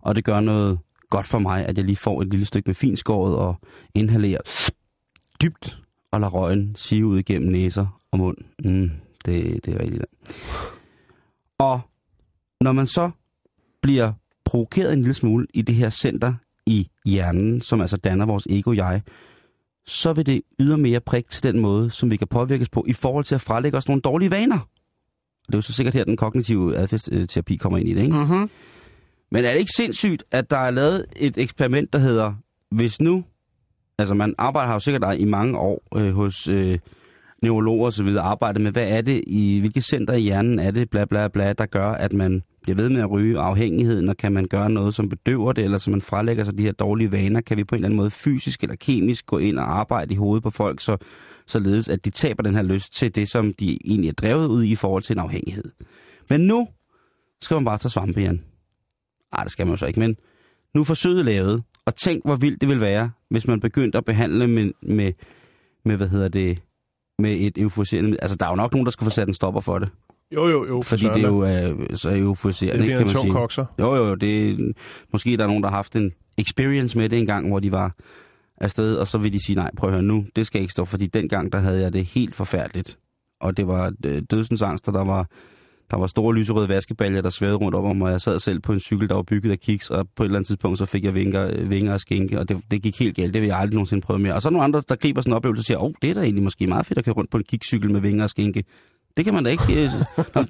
[0.00, 0.78] og det gør noget
[1.14, 3.56] godt for mig, at jeg lige får et lille stykke med finskåret og
[3.94, 4.40] inhalerer
[5.42, 5.78] dybt
[6.12, 8.36] og lader røgen sive ud igennem næser og mund.
[8.64, 8.90] Mm,
[9.24, 10.04] det, det er rigtigt.
[11.58, 11.80] Og
[12.60, 13.10] når man så
[13.82, 14.12] bliver
[14.44, 16.34] provokeret en lille smule i det her center
[16.66, 19.02] i hjernen, som altså danner vores ego-jeg,
[19.86, 23.24] så vil det ydermere prikke til den måde, som vi kan påvirkes på, i forhold
[23.24, 24.68] til at frelægge os nogle dårlige vaner.
[25.46, 28.16] Det er jo så sikkert her, den kognitive adfærdsterapi kommer ind i det, ikke?
[28.16, 28.50] Mm-hmm.
[29.34, 32.34] Men er det ikke sindssygt, at der er lavet et eksperiment, der hedder,
[32.70, 33.24] hvis nu,
[33.98, 36.78] altså man arbejder har jo sikkert der i mange år øh, hos øh,
[37.42, 40.70] neurologer og så videre, arbejdet med, hvad er det, i hvilket center i hjernen er
[40.70, 44.16] det, bla bla bla, der gør, at man bliver ved med at ryge, afhængigheden, og
[44.16, 47.12] kan man gøre noget, som bedøver det, eller så man frelægger sig de her dårlige
[47.12, 50.14] vaner, kan vi på en eller anden måde fysisk eller kemisk gå ind og arbejde
[50.14, 50.96] i hovedet på folk, så,
[51.46, 54.62] således at de taber den her lyst til det, som de egentlig er drevet ud
[54.62, 55.64] i i forhold til en afhængighed.
[56.30, 56.68] Men nu
[57.42, 58.42] skal man bare tage svampe igen.
[59.36, 60.16] Nej, det skal man jo så ikke, men
[60.74, 64.04] nu er forsøget lavet, og tænk, hvor vildt det vil være, hvis man begyndte at
[64.04, 65.12] behandle med, med,
[65.84, 66.58] med hvad hedder det,
[67.18, 68.16] med et euforiserende.
[68.22, 69.88] Altså, der er jo nok nogen, der skal få sat en stopper for det.
[70.34, 70.82] Jo, jo, jo.
[70.82, 73.32] for Fordi det er jo øh, så det euforiserende, bliver kan en man sige.
[73.32, 73.66] kokser.
[73.80, 74.72] Jo, jo, det er,
[75.12, 77.72] måske der er nogen, der har haft en experience med det en gang, hvor de
[77.72, 77.94] var
[78.60, 80.84] afsted, og så vil de sige, nej, prøv at høre nu, det skal ikke stå,
[80.84, 82.98] fordi dengang, der havde jeg det helt forfærdeligt.
[83.40, 85.26] Og det var øh, dødsens angst, der var,
[85.90, 88.72] der var store lyserøde vaskebaljer, der svævede rundt om mig, og jeg sad selv på
[88.72, 91.04] en cykel, der var bygget af kiks, og på et eller andet tidspunkt, så fik
[91.04, 93.58] jeg vinger, øh, vinger og skænke, og det, det gik helt galt, det vil jeg
[93.58, 94.34] aldrig nogensinde prøve mere.
[94.34, 96.10] Og så er nogle andre, der griber sådan en oplevelse og siger, åh, oh, det
[96.10, 98.30] er da egentlig måske meget fedt at køre rundt på en kikscykel med vinger og
[98.30, 98.64] skænke.
[99.16, 99.84] Det kan man da ikke.
[99.84, 99.90] Øh,
[100.34, 100.44] Nå,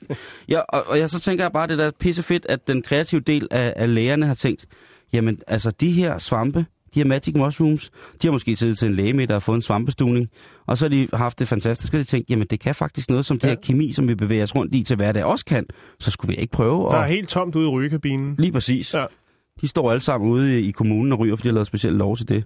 [0.49, 2.82] ja, og, og jeg, så tænker jeg bare, det der pissefedt, pisse fedt, at den
[2.82, 4.66] kreative del af, af lægerne har tænkt,
[5.12, 7.90] jamen altså de her svampe, de her magic mushrooms,
[8.22, 10.30] de har måske siddet til en læge med, der har fået en svampestuning,
[10.66, 13.24] og så har de haft det fantastisk, og de tænkt, jamen det kan faktisk noget,
[13.24, 13.49] som ja.
[13.49, 15.66] det her kemi, som vi bevæger os rundt i til hverdag også kan,
[16.01, 18.34] så skulle vi ikke prøve Der er helt tomt ude i rygekabinen.
[18.38, 18.95] Lige præcis.
[18.95, 19.07] Ja.
[19.61, 22.16] De står alle sammen ude i, kommunen og ryger, fordi de har lavet specielle lov
[22.16, 22.45] til det.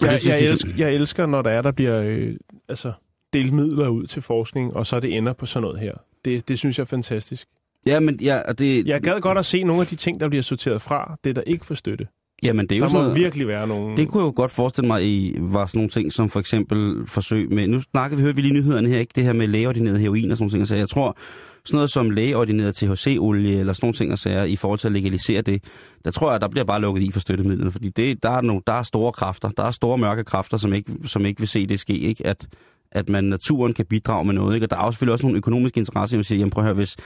[0.00, 2.36] Og Jeg, det synes jeg, elsker, jeg elsker, når der er, der bliver øh,
[2.68, 2.92] altså,
[3.32, 5.92] delt midler ud til forskning, og så det ender på sådan noget her.
[6.24, 7.48] Det, det synes jeg er fantastisk.
[7.86, 10.28] Ja, men ja, og det, Jeg gad godt at se nogle af de ting, der
[10.28, 12.06] bliver sorteret fra, det der ikke får støtte.
[12.44, 13.96] Jamen, det er jo Der må noget, virkelig være nogle...
[13.96, 17.06] Det kunne jeg jo godt forestille mig, i var sådan nogle ting, som for eksempel
[17.06, 17.66] forsøg med...
[17.66, 19.12] Nu snakker vi, hørte vi lige nyhederne her, ikke?
[19.14, 20.68] Det her med lægeordineret heroin og sådan nogle ting.
[20.68, 21.16] Så jeg tror,
[21.64, 24.92] sådan noget som lægeordineret THC-olie eller sådan nogle ting, og sager, i forhold til at
[24.92, 25.64] legalisere det,
[26.04, 27.72] der tror jeg, der bliver bare lukket i for støttemidlerne.
[27.72, 30.72] Fordi det, der, er nogle, der er store kræfter, der er store mørke kræfter, som
[30.72, 32.26] ikke, som ikke vil se det ske, ikke?
[32.26, 32.46] At,
[32.92, 34.66] at man naturen kan bidrage med noget, ikke?
[34.66, 36.74] Og der er jo selvfølgelig også nogle økonomiske interesser, som siger, jamen prøv at høre,
[36.74, 36.96] hvis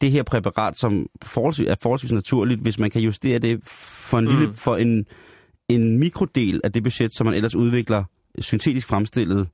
[0.00, 3.60] det her præparat, som forholdsvis, er forholdsvis naturligt, hvis man kan justere det
[4.10, 4.30] for en, mm.
[4.38, 5.06] lille, for en,
[5.68, 8.04] en mikrodel af det budget, som man ellers udvikler
[8.38, 9.48] syntetisk fremstillet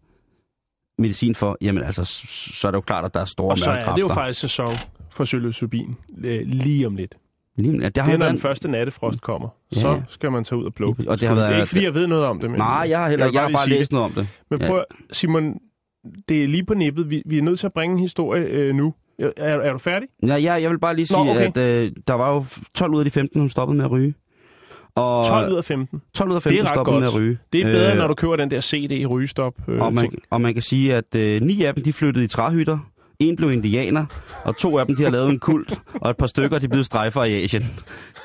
[0.98, 2.04] medicin for, jamen altså,
[2.52, 4.40] så er det jo klart, at der er store og så er det jo faktisk
[4.40, 4.68] sæson
[5.10, 7.14] for psilocybin øh, lige om lidt.
[7.56, 9.48] Lige, ja, det Det har er, når været, den første nattefrost kommer.
[9.76, 9.80] Ja.
[9.80, 11.10] Så skal man tage ud og plukke.
[11.10, 12.50] Og det har været- det er ikke, fordi jeg ved noget om det.
[12.50, 13.92] Men Nej, jeg har heller vil jeg har bare læst det.
[13.92, 14.28] noget om det.
[14.50, 14.66] Men Ja.
[14.68, 15.54] prøv, at- Simon,
[16.28, 17.10] det er lige på nippet.
[17.10, 18.94] Vi, vi er nødt til at bringe en historie øh, nu.
[19.18, 20.08] Er, er du færdig?
[20.26, 21.60] Ja, ja, jeg vil bare lige Nå, sige, okay.
[21.62, 22.44] at øh, der var jo
[22.74, 24.14] 12 ud af de 15, hun stoppede med at ryge.
[24.94, 26.02] Og 12 ud af 15.
[26.14, 27.38] 12 ud af Det 15 er ret stopper med at ryge.
[27.52, 29.54] Det er bedre, Øh, når du køber den der CD rygestop.
[29.68, 30.22] Øh, og, man, ting.
[30.30, 32.78] og man kan sige, at øh, ni af dem de flyttede i træhytter,
[33.18, 34.06] en blev indianer,
[34.44, 36.86] og to af dem de har lavet en kult, og et par stykker de blevet
[36.86, 37.64] strejfer i Asien.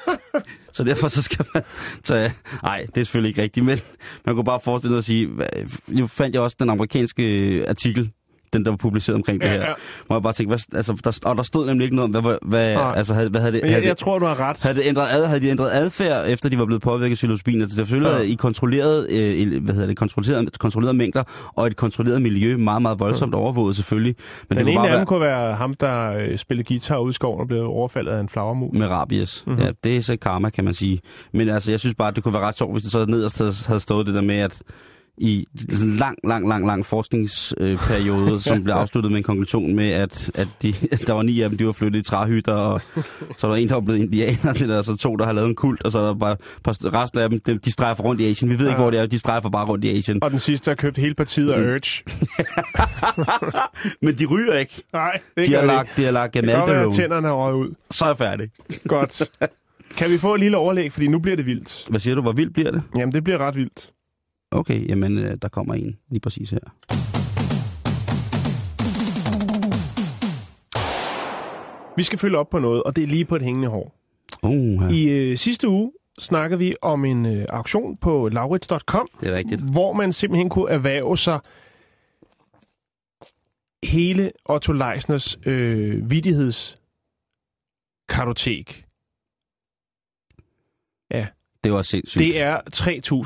[0.73, 1.63] Så derfor så skal man
[2.03, 2.33] tage...
[2.63, 3.79] Nej, det er selvfølgelig ikke rigtigt, men
[4.25, 5.29] man kunne bare forestille sig at sige...
[5.87, 8.11] Nu fandt jeg også den amerikanske artikel,
[8.53, 9.61] den der var publiceret omkring det Ja, her.
[9.61, 9.73] ja.
[10.07, 12.35] Hvor jeg bare tænkte, hvad, altså, der, og der stod nemlig ikke noget om, hvad,
[12.41, 12.93] hvad, Nej.
[12.95, 13.61] altså, havde, hvad havde det...
[13.63, 14.63] Havde jeg, det- jeg tror, du har ret.
[14.63, 17.61] havde, det ændret ad, havde de ændret adfærd, efter de var blevet påvirket af psilocybin?
[17.61, 18.17] Altså, det er selvfølgelig Ja.
[18.17, 18.23] ja.
[18.23, 21.23] i kontrolleret, øh, hvad hedder det, kontrolleret, kontrolleret mængder,
[21.55, 24.15] og et kontrolleret miljø, meget, meget voldsomt overvåget selvfølgelig.
[24.49, 27.09] Men Den det ene af bare dem kunne være ham, der øh, spillede guitar ude
[27.09, 28.73] i skoven og blev overfaldet af en flagermus.
[28.77, 29.43] med rabies.
[29.45, 29.51] Mhm.
[29.53, 29.65] Mm-hmm.
[29.65, 30.99] Ja, det er så karma, kan man sige.
[31.33, 33.67] Men altså, jeg synes bare, at det kunne være ret sjovt, hvis det så nederst
[33.67, 34.61] havde stået det der med, at
[35.17, 35.45] i
[35.83, 40.47] en lang, lang, lang, lang forskningsperiode, som blev afsluttet med en konklusion med, at, at
[40.61, 40.73] de,
[41.07, 42.81] der var ni af dem, de var flyttet i træhytter, og
[43.37, 45.47] så var der en, der var blevet indianer, det der, så to, der har lavet
[45.49, 46.35] en kult, og så er der bare
[46.67, 48.49] resten af dem, de, de strejfer rundt i Asien.
[48.51, 48.77] Vi ved ikke, Ja.
[48.81, 50.23] hvor det er, de strejfer bare rundt i Asien.
[50.23, 51.65] Og den sidste har købt hele partiet af Mm.
[51.65, 52.03] Urge.
[54.05, 54.81] Men de ryger ikke.
[54.93, 56.47] Nej, det De har det lagt, de har lagt ikke.
[56.47, 57.73] Det kan tænderne er røget ud.
[57.91, 58.49] Så er jeg færdig.
[58.87, 59.29] Godt.
[59.97, 61.85] Kan vi få et lille overlæg, fordi nu bliver det vildt.
[61.89, 62.81] Hvad siger du, hvor vildt bliver det?
[62.95, 63.89] Jamen, det bliver ret vildt.
[64.51, 66.59] Okay, jamen, øh, der kommer en lige præcis her.
[71.97, 73.95] Vi skal følge op på noget, og det er lige på et hængende hår.
[74.43, 74.87] Uh, ja.
[74.95, 79.61] I øh, sidste uge snakkede vi om en øh, auktion på laurits.com, Det er rigtigt.
[79.61, 81.39] hvor man simpelthen kunne erhverve sig
[83.83, 88.83] hele Otto Leisners øh, vidighedskartotek.
[91.63, 92.19] Det var sindssygt.
[92.19, 92.61] Det er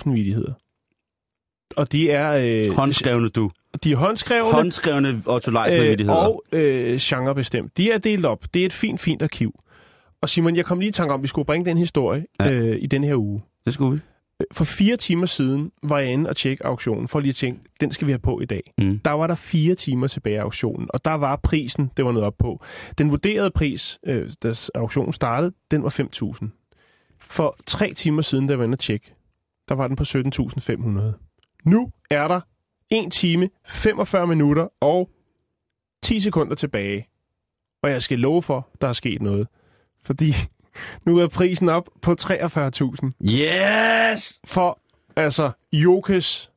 [0.05, 0.53] 3.000 vidigheder.
[1.77, 2.31] Og de er,
[2.67, 3.51] øh, Håndskrevne, du.
[3.83, 7.77] de er håndskrevne Håndskrevne Otto Leisner øh, og øh, genrebestemt.
[7.77, 8.45] De er delt op.
[8.53, 9.59] Det er et fint, fint arkiv.
[10.21, 12.51] Og Simon, jeg kom lige i tanke om, at vi skulle bringe den historie Ja.
[12.51, 13.41] øh, i den her uge.
[13.65, 13.99] Det skulle vi.
[14.51, 17.91] For fire timer siden var jeg inde og tjekke auktionen, for lige at tænke, den
[17.91, 18.73] skal vi have på i dag.
[18.77, 18.99] Mm.
[18.99, 22.25] Der var der fire timer tilbage af auktionen, og der var prisen, det var noget
[22.27, 22.63] op på.
[22.97, 26.47] Den vurderede pris, øh, da auktionen startede, den var 5.000.
[27.21, 29.13] For tre timer siden, da jeg var inde og tjekke,
[29.69, 31.30] der var den på 17.500.
[31.65, 32.41] Nu er der
[32.91, 35.09] 1 time, 45 minutter og
[36.03, 37.07] 10 sekunder tilbage.
[37.83, 39.47] Og jeg skal love for, der er sket noget.
[40.05, 40.33] Fordi
[41.05, 44.39] nu er prisen op på 43.000 Yes!
[44.45, 44.79] for
[45.15, 46.51] altså Jokes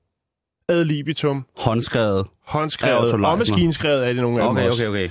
[0.69, 2.27] ad libitum, Håndskrevet.
[2.47, 4.89] Håndskrevet og maskinskrevet er det nogle af Okay, dem også.
[4.89, 5.11] okay, okay.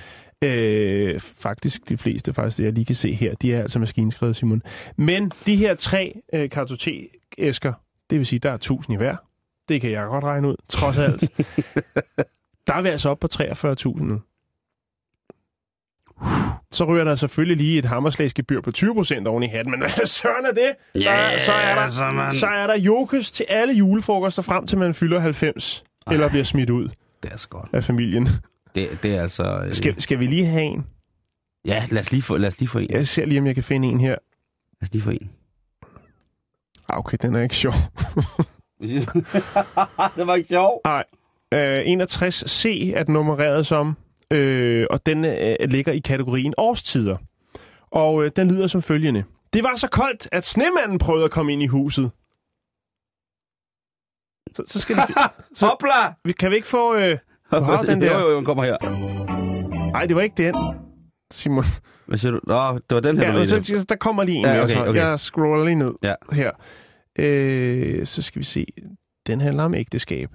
[1.13, 4.35] Øh, faktisk de fleste, faktisk det jeg lige kan se her, de er altså maskinskrevet,
[4.35, 4.61] Simon.
[4.97, 7.73] Men de her tre øh, kartotekæsker,
[8.09, 9.15] det vil sige, der er 1000 i hver.
[9.69, 11.21] Det kan jeg godt regne ud, trods alt.
[12.67, 14.21] der er vi altså oppe på 43.000 nu.
[16.71, 20.45] Så ryger der selvfølgelig lige et hammerslagsgebyr på 20% oven i hatten, men hvad søren
[20.45, 20.75] er det?
[21.03, 24.77] Der, så, er der, så man- så er der jokes til alle julefrokoster frem til
[24.77, 26.89] man fylder 90, eller bliver smidt ud
[27.23, 27.69] Det er godt.
[27.73, 28.29] af familien.
[28.75, 29.43] Det, det er altså...
[29.65, 30.85] øh, Skal, skal vi lige have en?
[31.65, 32.89] Ja, lad os lige få, lad os lige få en.
[32.89, 34.09] Jeg ser lige, om jeg kan finde en her.
[34.09, 34.17] Lad
[34.81, 35.31] os lige få en.
[36.89, 37.73] Ah, okay, den er ikke sjov.
[40.17, 40.87] det var ikke sjovt.
[41.53, 42.67] Øh, 61C
[42.97, 43.97] er den nummereret som,
[44.31, 47.17] øh, og den øh, ligger i kategorien årstider.
[47.91, 49.23] Og øh, den lyder som følgende.
[49.53, 52.11] Det var så koldt, at snemanden prøvede at komme ind i huset.
[54.55, 55.01] Så, så skal vi,
[55.55, 56.13] så, Hopla!
[56.25, 56.95] vi, kan vi ikke få...
[56.95, 57.17] Øh,
[57.51, 58.19] du har den der.
[58.19, 58.77] Jo, jo, kommer her.
[59.91, 60.55] Nej, det var ikke den,
[61.31, 61.63] Simon.
[62.05, 62.39] Hvad siger du?
[62.43, 64.85] Nå, det var den her, Ja, du så, der kommer lige en mere, okay, så
[64.85, 65.01] okay.
[65.01, 66.13] jeg scroller lige ned Ja.
[66.31, 66.51] her.
[67.19, 68.65] Øh, så skal vi se.
[69.27, 70.29] Den handler om ægteskab.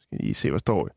[0.00, 0.90] Skal lige se, hvad står i.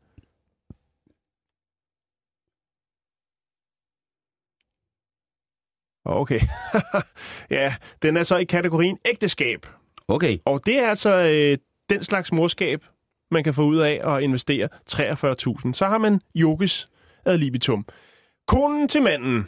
[6.04, 6.40] Okay.
[7.50, 9.66] ja, den er så i kategorien ægteskab.
[10.08, 10.38] Okay.
[10.44, 11.58] Og det er altså øh,
[11.90, 12.84] den slags morskab,
[13.30, 15.72] man kan få ud af at investere 43.000.
[15.72, 16.90] Så har man yogis
[17.24, 17.86] ad libitum.
[18.46, 19.46] Konen til manden.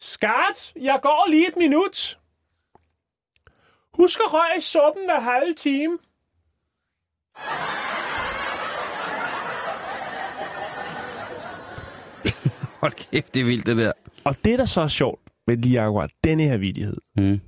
[0.00, 2.19] Skat, jeg går lige et minut.
[3.98, 5.98] Husk at røre suppen hver halve time.
[12.80, 13.92] Hold kæft, det er vildt, det der.
[14.24, 17.40] Og det, der så er sjovt med lige akkurat denne her vidighed, Mm.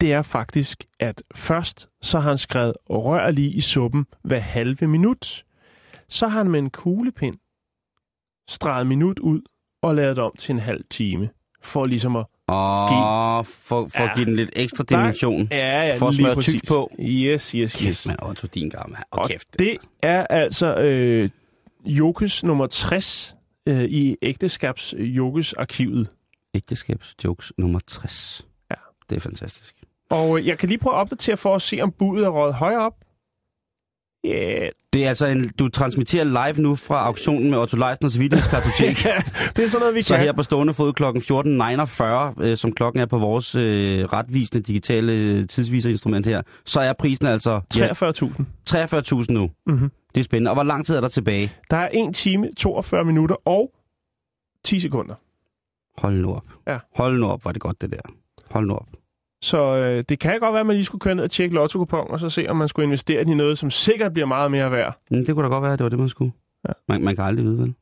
[0.00, 4.86] det er faktisk, at først så har han skrevet rør lige i suppen hver halve
[4.88, 5.44] minut.
[6.08, 7.36] Så har han med en kuglepind
[8.48, 9.42] streget minut ud
[9.82, 11.30] og lavet det om til en halv time.
[11.62, 12.26] For ligesom at...
[12.48, 14.10] Og for, for Ja.
[14.10, 15.48] at give den lidt ekstra dimension.
[15.50, 16.90] Ja, ja, For at smøre tyk på.
[17.00, 18.06] Yes, yes, Kæft, yes.
[18.06, 18.18] mand.
[18.22, 18.98] Otto, din gammel.
[19.10, 19.58] Og Og kæft.
[19.58, 21.28] det er altså øh,
[21.84, 23.36] Jokes nummer 60
[23.68, 26.08] øh, i ægteskabs Jokes arkivet.
[26.54, 28.46] Ægteskabsjokes nummer 60.
[28.70, 28.74] Ja.
[29.10, 29.74] Det er fantastisk.
[30.10, 32.54] Og øh, jeg kan lige prøve at opdatere for at se, om budet er røget
[32.54, 32.94] højere op.
[34.24, 34.70] Ja, yeah.
[34.92, 38.96] Det er altså en, du transmitterer live nu fra auktionen med Otto Leisners Vittighedskartotek.
[39.56, 40.24] det er sådan noget, vi Så kan.
[40.24, 45.12] her på stående fod klokken 14.49, øh, som klokken er på vores øh, retvisende digitale
[45.12, 49.20] øh, tidsviserinstrument her, så er prisen altså ja, 43.000.
[49.20, 49.50] 43.000 nu.
[49.66, 49.90] Mm-hmm.
[50.14, 50.50] Det er spændende.
[50.50, 51.52] Og hvor lang tid er der tilbage?
[51.70, 53.70] Der er 1 time, 42 minutter og
[54.64, 55.14] 10 sekunder.
[56.00, 56.44] Hold nu op.
[56.66, 56.78] Ja.
[56.96, 58.12] Hold nu op, var det godt det der.
[58.50, 58.86] Hold nu op.
[59.44, 61.86] Så øh, det kan godt være, at man lige skulle køre ned og tjekke lotto
[61.90, 65.00] og så se, om man skulle investere i noget, som sikkert bliver meget mere værd.
[65.10, 66.32] Men det kunne da godt være, at det var det, man skulle.
[66.68, 66.72] Ja.
[66.88, 67.74] Man, man kan aldrig vide, vel?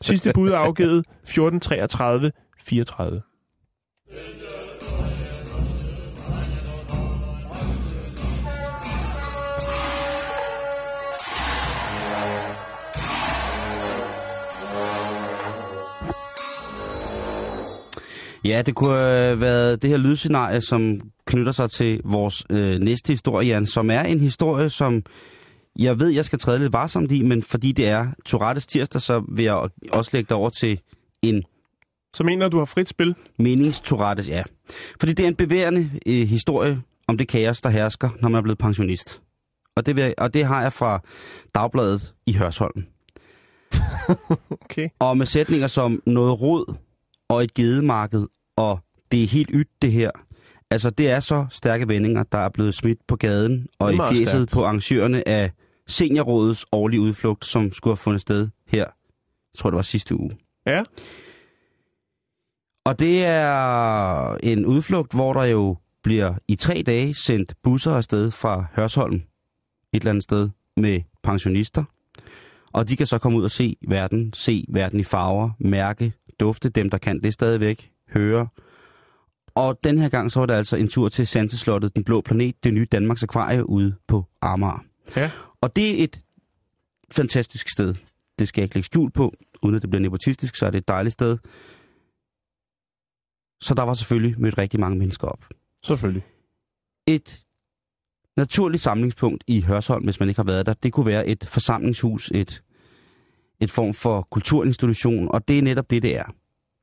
[0.00, 2.30] Sidste bud er afgivet 14.33
[2.62, 3.22] 34.
[18.44, 23.12] Ja, det kunne have været det her lydscenarie, som knytter sig til vores øh, næste
[23.12, 25.02] historie, Jan, som er en historie, som
[25.78, 29.24] jeg ved, jeg skal træde lidt varsomt i, men fordi det er Tourettes tirsdag, så
[29.28, 30.80] vil jeg også lægge det over til
[31.22, 31.42] en
[32.14, 33.14] Så mener du har frit spil?
[33.38, 34.42] menings Tourettes, ja.
[35.00, 38.42] Fordi det er en bevægende øh, historie om det kaos, der hersker, når man er
[38.42, 39.20] blevet pensionist.
[39.76, 41.00] Og det, vil, jeg- og det har jeg fra
[41.54, 42.84] Dagbladet i Hørsholm.
[44.50, 44.88] Okay.
[44.98, 46.74] Og med sætninger som noget rod
[47.28, 48.26] og et gedemarked,
[48.56, 48.80] og
[49.12, 50.10] det er helt ydt det her.
[50.70, 54.28] Altså, det er så stærke vendinger, der er blevet smidt på gaden og i fjeset
[54.28, 54.52] stærkt.
[54.52, 55.52] på arrangørerne af
[55.86, 60.38] Seniorrådets årlige udflugt, som skulle have fundet sted her, jeg tror det var sidste uge.
[60.66, 60.82] Ja.
[62.84, 68.30] Og det er en udflugt, hvor der jo bliver i tre dage sendt busser afsted
[68.30, 69.22] fra Hørsholm, et
[69.92, 71.84] eller andet sted, med pensionister.
[72.72, 76.68] Og de kan så komme ud og se verden, se verden i farver, mærke, dufte,
[76.68, 78.48] dem der kan det stadigvæk, høre.
[79.54, 82.64] Og den her gang så var det altså en tur til Sanseslottet, Den Blå Planet,
[82.64, 84.84] det nye Danmarks Akvarie ude på Amager.
[85.16, 85.30] Ja.
[85.60, 86.20] Og det er et
[87.10, 87.94] fantastisk sted.
[88.38, 90.78] Det skal jeg ikke lægge skjul på, uden at det bliver nepotistisk, så er det
[90.78, 91.38] et dejligt sted.
[93.60, 95.44] Så der var selvfølgelig mødt rigtig mange mennesker op.
[95.86, 96.22] Selvfølgelig.
[97.06, 97.44] Et
[98.38, 102.30] naturligt samlingspunkt i Hørsholm, hvis man ikke har været der, det kunne være et forsamlingshus,
[102.34, 102.62] et,
[103.60, 106.24] et form for kulturinstitution, og det er netop det, det er.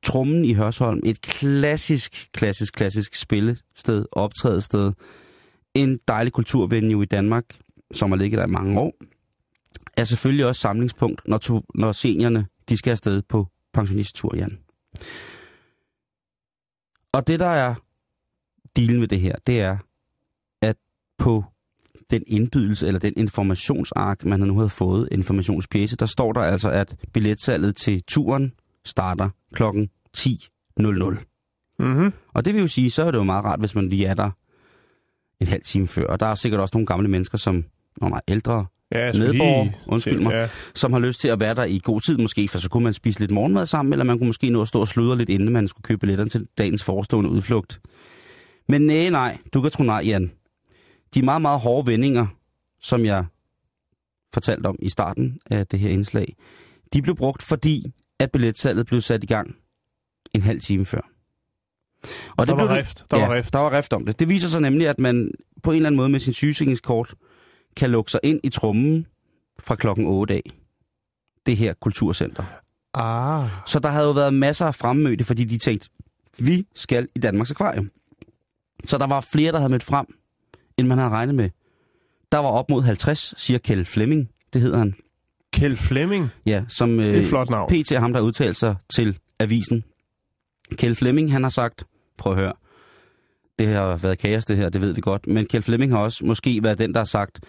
[0.04, 4.92] Trummen i Hørsholm, et klassisk, klassisk, klassisk spillested, optrædested.
[5.74, 7.44] En dejlig kulturvenue i Danmark,
[7.92, 8.92] som har ligget der i mange år,
[9.96, 14.58] er selvfølgelig også samlingspunkt, når, to, når seniorerne de skal afsted på pensionisttur, Jan.
[17.12, 17.74] Og det, der er
[18.76, 19.78] dealen med det her, det er,
[21.26, 21.44] på
[22.10, 26.96] den indbydelse, eller den informationsark, man nu havde fået, informationspjece, der står der altså, at
[27.12, 28.52] billetsalget til turen
[28.84, 30.82] starter klokken 10.00.
[31.78, 32.12] Mm-hmm.
[32.34, 34.14] Og det vil jo sige, så er det jo meget rart, hvis man lige er
[34.14, 34.30] der
[35.40, 36.06] en halv time før.
[36.06, 37.64] Og der er sikkert også nogle gamle mennesker, som,
[38.00, 40.32] nå nej, ældre, Ja, jeg skulle Medborger, lige undskyld mig.
[40.32, 40.48] Ja.
[40.74, 42.92] som har lyst til at være der i god tid måske, for så kunne man
[42.92, 45.52] spise lidt morgenmad sammen, eller man kunne måske nå at stå og sludre lidt, inden
[45.52, 47.80] man skulle købe billetterne til dagens forestående udflugt.
[48.68, 50.30] Men nej, nej, du kan tro nej, Jan.
[51.16, 52.26] De meget, meget hårde vendinger,
[52.80, 53.24] som jeg
[54.34, 56.36] fortalte om i starten af det her indslag,
[56.92, 59.56] de blev brugt, fordi at billetsalget blev sat i gang
[60.34, 61.00] en halv time før.
[62.36, 63.52] Og Der var blev rift, der var rift.
[63.52, 64.18] Der var rift om det.
[64.18, 65.30] Det viser sig nemlig, at man
[65.62, 67.14] på en eller anden måde med sin sygesikringskort
[67.76, 69.06] kan lukke sig ind i trummen
[69.58, 70.42] fra klokken 8 af.
[71.46, 72.44] Det her kulturcenter.
[72.94, 73.50] Ah.
[73.66, 75.88] Så der havde jo været masser af fremmødte, fordi de tænkte,
[76.38, 77.90] vi skal i Danmarks Akvarium.
[78.84, 80.06] Så der var flere, der havde mødt frem,
[80.78, 81.50] end man havde regnet med.
[82.32, 84.94] Der var op mod 50, siger Kjeld Flemming, det hedder han.
[85.52, 86.28] Kjeld Flemming.
[86.46, 87.68] Ja, som Det er øh, et flot navn.
[87.70, 89.84] PT er ham, der udtalte sig til avisen.
[90.72, 91.84] Kjeld Flemming, han har sagt,
[92.18, 92.52] prøv at høre,
[93.58, 96.24] det har været kaos det her, det ved vi godt, men Kjeld Flemming har også
[96.24, 97.40] måske været den, der har sagt,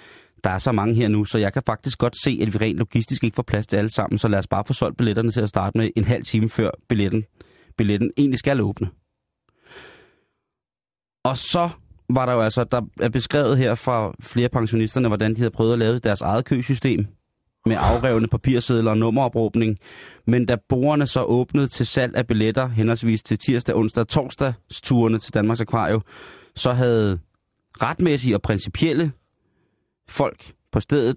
[0.44, 2.78] der er så mange her nu, så jeg kan faktisk godt se, at vi rent
[2.78, 5.42] logistisk ikke får plads til alle sammen, så lad os bare få solgt billetterne til
[5.42, 7.26] at starte med en halv time før billetten,
[7.78, 8.90] billetten egentlig skal åbne.
[11.24, 11.70] Og så
[12.10, 15.74] var der jo altså, der er beskrevet her fra flere pensionisterne, hvordan de havde prøvet
[15.74, 17.06] at lave deres eget køsystem
[17.66, 19.78] med afrevne papirsedler og nummeropråbning.
[20.28, 24.54] Men da borgerne så åbnede til salg af billetter, henholdsvis til tirsdag, onsdag og torsdag
[24.84, 26.02] turene til Danmarks Akvario,
[26.56, 27.20] så havde
[27.82, 29.12] retmæssige og principielle
[30.10, 31.16] folk på stedet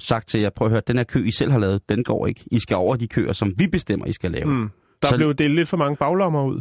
[0.00, 2.26] sagt til jer, prøv at høre, den her kø, I selv har lavet, den går
[2.26, 2.44] ikke.
[2.52, 4.44] I skal over de køer, som vi bestemmer, I skal lave.
[4.46, 4.70] Mm.
[5.02, 6.60] Der Så- blev delt lidt for mange baglommer ud.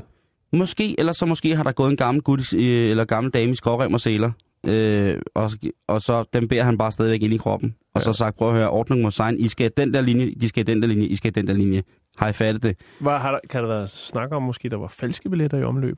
[0.55, 3.55] Måske, eller så måske har der gået en gammel gut øh, eller gammel dame i
[3.55, 4.31] skovrem og seler,
[4.65, 5.51] øh, og,
[5.87, 7.75] og så dem bærer han bare stadigvæk ind i kroppen.
[7.93, 8.03] Og ja.
[8.03, 10.67] så sagt, prøv at høre, ordning må sein, I skal den der linje, de skal
[10.67, 11.83] den der linje, I skal den der linje.
[12.17, 12.77] Har I fattet det?
[12.99, 15.97] Var, har der, kan der være snak om, måske der var falske billetter i omløb?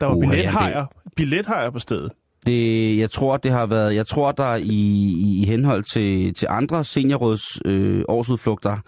[0.00, 0.86] Der var ja, billethajer,
[1.16, 2.12] billethajer på stedet.
[2.46, 6.48] Det, jeg tror, det har været, jeg tror, der i, i, i henhold til, til
[6.50, 8.78] andre seniorråds øh, årsudflugter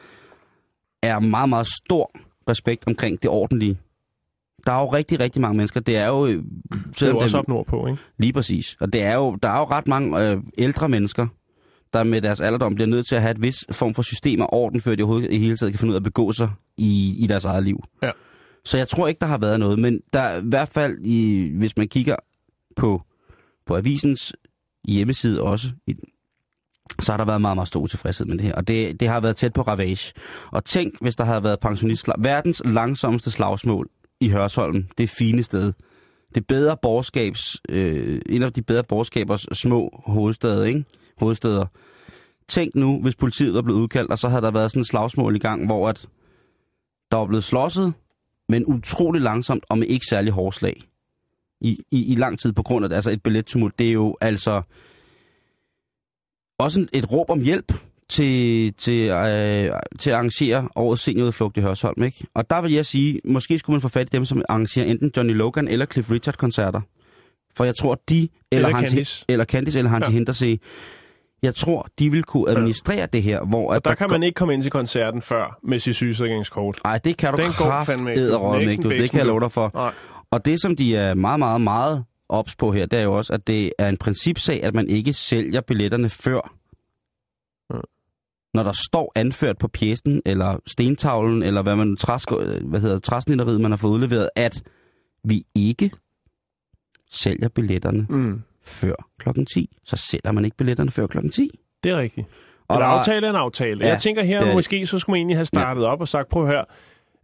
[1.03, 2.11] er meget, meget stor
[2.49, 3.79] respekt omkring det ordentlige.
[4.69, 5.81] Der er jo rigtig, rigtig mange mennesker.
[5.81, 6.27] Det er jo...
[6.27, 6.43] øh,
[6.91, 7.99] Det er jo også op nordpå, ikke?
[8.19, 8.77] Lige præcis.
[8.81, 11.27] Og det er jo, der er jo ret mange øh, ældre mennesker,
[11.93, 14.53] der med deres alderdom bliver nødt til at have et vis form for system og
[14.53, 17.15] orden, før de overhovedet i hele taget kan finde ud af at begå sig i,
[17.19, 17.83] i deres eget liv.
[18.03, 18.11] Ja.
[18.65, 21.51] Så jeg tror ikke, der har været noget, men der er i hvert fald, i,
[21.59, 22.17] hvis man kigger
[22.77, 23.03] på,
[23.67, 24.37] på avisens
[24.89, 25.95] hjemmeside også, i,
[27.01, 28.55] så har der været meget, meget stor utilfredshed med det her.
[28.55, 30.13] Og det, det har været tæt på ravage.
[30.53, 33.89] Og tænk, hvis der havde været pensionist, verdens langsomste slagsmål
[34.21, 35.73] i Hørsholm, det fine sted.
[36.35, 40.85] Det bedre borgerskabs, øh, en af de bedre borgerskabers små hovedsteder, ikke?
[41.19, 41.67] hovedsteder.
[42.49, 45.37] Tænk nu, hvis politiet var blevet udkaldt, og så havde der været sådan en slagsmål
[45.37, 46.09] i gang, hvor at
[47.11, 47.93] der var blevet slåsset,
[48.49, 50.83] men utrolig langsomt og med ikke særlig hårde slag.
[51.61, 52.97] I, i, i lang tid på grund af det.
[52.97, 54.63] Altså et billettumult, det er jo altså
[56.59, 57.73] også et råb om hjælp
[58.11, 62.03] til, til, øh, til at arrangere årets seniorudflugt i Hørsholm.
[62.03, 62.27] Ikke?
[62.35, 65.13] Og der vil jeg sige, måske skulle man få fat i dem, som arrangerer enten
[65.17, 66.81] Johnny Logan eller Cliff Richard-koncerter.
[67.57, 69.25] For jeg tror, de, eller, Eller Hansi, Candice.
[69.29, 70.15] eller Candice, eller Hansi ja.
[70.15, 70.59] Hintersee,
[71.43, 73.07] jeg tror, de vil kunne administrere ja.
[73.07, 73.75] det her, hvor...
[73.75, 76.81] Og der kan man ikke komme ind til koncerten før med sit sygesikringskort.
[76.85, 78.83] Nej, det kan du Den går fandme ikke.
[78.83, 78.91] du.
[78.91, 79.71] Det kan jeg love dig for.
[79.75, 79.93] Nej.
[80.31, 83.33] Og det, som de er meget, meget, meget ops på her, det er jo også,
[83.33, 86.58] at det er en principsag, at man ikke sælger billetterne før.
[88.55, 92.29] Når der står anført på pjæsen, eller stentavlen, eller hvad man træsk,
[92.65, 94.63] hvad hedder, træsnitteriet, man har fået udleveret, at
[95.25, 95.91] vi ikke
[97.11, 98.43] sælger billetterne Mm.
[98.65, 99.77] før klokken 10.
[99.85, 101.51] Så sælger man ikke billetterne før klokken 10.
[101.85, 102.27] Det er rigtigt.
[102.69, 103.85] Og en der er- aftale er en aftale.
[103.85, 105.87] Ja, jeg tænker her, det måske så skulle man egentlig have startet ja.
[105.87, 106.65] op og sagt, prøv her,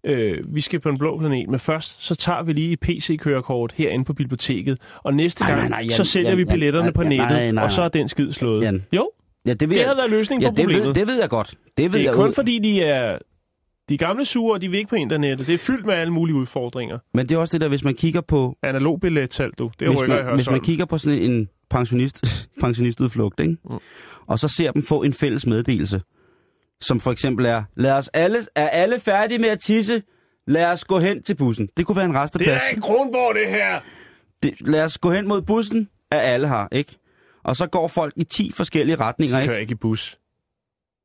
[0.04, 3.72] øh, vi skal på en blå planet, men først så tager vi lige et PC-kørekort
[3.76, 6.84] herinde på biblioteket, og næste Nej, gang, nej, nej, Jan, så sælger Jan, vi billetterne
[6.84, 7.88] Jan, på nettet, nej, nej, og så er nej.
[8.00, 8.62] den skid slået.
[8.62, 8.82] Jan.
[8.92, 9.10] Jo,
[9.46, 10.86] Ja, det, ved det jeg, havde været løsningen ja, på det problemet.
[10.86, 11.54] ved, det ved jeg godt.
[11.78, 13.18] Det ved det er jeg kun ud- fordi, de er
[13.88, 15.46] de gamle sure, og de vil ikke på internettet.
[15.46, 16.98] Det er fyldt med alle mulige udfordringer.
[17.14, 19.70] Men det er også det der, hvis man kigger på Analog billetsalg, du.
[19.80, 22.24] Det hvis rykker i man, hvis man kigger på sådan en pensionist,
[22.60, 23.56] pensionistudflugt, ikke?
[23.70, 23.76] Mm.
[24.26, 26.00] og så ser dem få en fælles meddelelse,
[26.80, 30.02] som for eksempel er, lad os alle, er alle færdige med at tisse,
[30.46, 31.68] lad os gå hen til bussen.
[31.76, 32.62] Det kunne være en Det resteplads.
[32.66, 33.80] er ikke Kronborg, det her!
[34.42, 36.96] Det, lad os gå hen mod bussen, er alle har, ikke?
[37.44, 39.50] Og så går folk i 10 forskellige retninger, De ikke?
[39.50, 40.18] kører ikke i bus.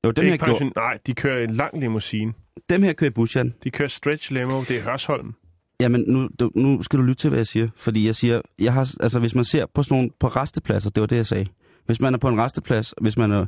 [0.06, 0.74] Jo, dem her, ikke gjorde, pension...
[0.76, 2.34] Nej, de kører i en lang limousine.
[2.70, 3.54] dem her kører i bus, Jan.
[3.64, 4.64] De kører stretch limo.
[4.64, 5.34] Det er Hørsholm.
[5.82, 7.68] Jamen, nu, du, nu skal du lytte til, hvad jeg siger.
[7.78, 11.02] Fordi jeg siger, jeg har, altså, hvis man ser på sådan nogle, på restepladser, det
[11.02, 11.46] var det, jeg sagde.
[11.86, 13.46] Hvis man er på en resteplads, hvis man er,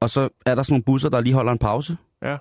[0.00, 1.96] og så er der sådan nogle busser, der lige holder en pause.
[2.22, 2.36] Ja.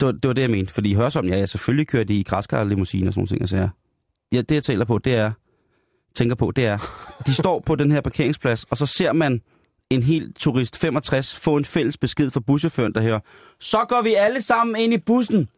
[0.00, 0.72] Det var det, var det jeg mente.
[0.72, 3.48] Fordi Hørsholm, ja, jeg selvfølgelig kører de i græskar limousine og sådan nogle ting, jeg
[3.48, 3.68] siger.
[4.32, 5.32] Ja, det jeg taler på, det er,
[6.14, 6.78] tænker på, det er,
[7.26, 9.40] de står på den her parkeringsplads, og så ser man
[9.90, 13.20] en helt turist 65 få en fælles besked fra buschaufføren, der hører,
[13.60, 15.48] så går vi alle sammen ind i bussen.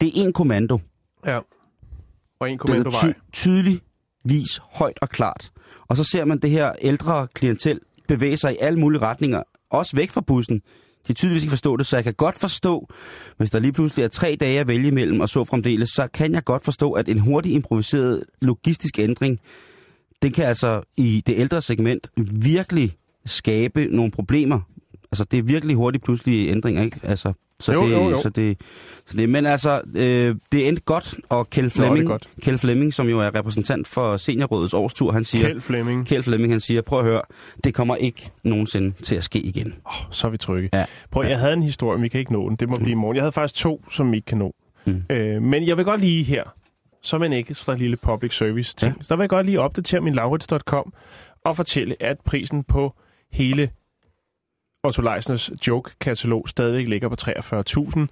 [0.00, 0.78] Det er en kommando.
[1.26, 1.40] Ja.
[2.40, 3.00] Og en Den er kommandovej.
[3.12, 5.50] ty- tydeligvis højt og klart.
[5.88, 9.96] Og så ser man det her ældre klientel bevæge sig i alle mulige retninger, også
[9.96, 10.62] væk fra bussen.
[11.08, 12.88] De tydeligvis ikke forstå det, så jeg kan godt forstå,
[13.36, 16.34] hvis der lige pludselig er tre dage at vælge imellem og så fremdeles, så kan
[16.34, 19.40] jeg godt forstå, at en hurtig improviseret logistisk ændring,
[20.22, 22.96] den kan altså i det ældre segment virkelig
[23.26, 24.60] skabe nogle problemer.
[25.12, 27.00] Altså det er virkelig hurtigt pludselige ændringer, ikke?
[27.02, 28.22] Altså, så, Jo, det, jo, jo.
[28.22, 28.60] så det,
[29.06, 32.10] så det, men altså, øh, det endte godt, og er Flemming.
[32.42, 36.06] Kjeld Flemming, som jo er repræsentant for Seniorrådets årstur, han siger, Kjeld Flemming.
[36.06, 37.22] Kjeld Flemming, han siger, prøv at høre,
[37.64, 39.74] det kommer ikke nogensinde til at ske igen.
[39.84, 40.68] Oh, så er vi trygge.
[40.72, 40.84] Ja.
[41.10, 42.56] Prøv, jeg havde en historie, men vi kan ikke nå den.
[42.56, 43.16] Det må blive i morgen.
[43.16, 44.54] Jeg havde faktisk to, som vi ikke kan nå.
[44.86, 45.02] Mm.
[45.10, 46.42] Øh, men jeg vil godt lige her,
[47.02, 49.02] som en ekstra lille public service ting, Ja.
[49.02, 50.92] så vil jeg godt lige opdatere min laurits.com
[51.44, 52.94] og fortælle, at prisen på
[53.32, 53.70] hele
[54.84, 58.06] Otto Leisners joke-katalog stadig ligger på 43.000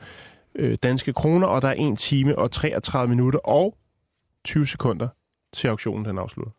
[0.55, 3.77] øh, danske kroner, og der er 1 time og 33 minutter og
[4.45, 5.09] 20 sekunder
[5.53, 6.53] til auktionen den afslutter.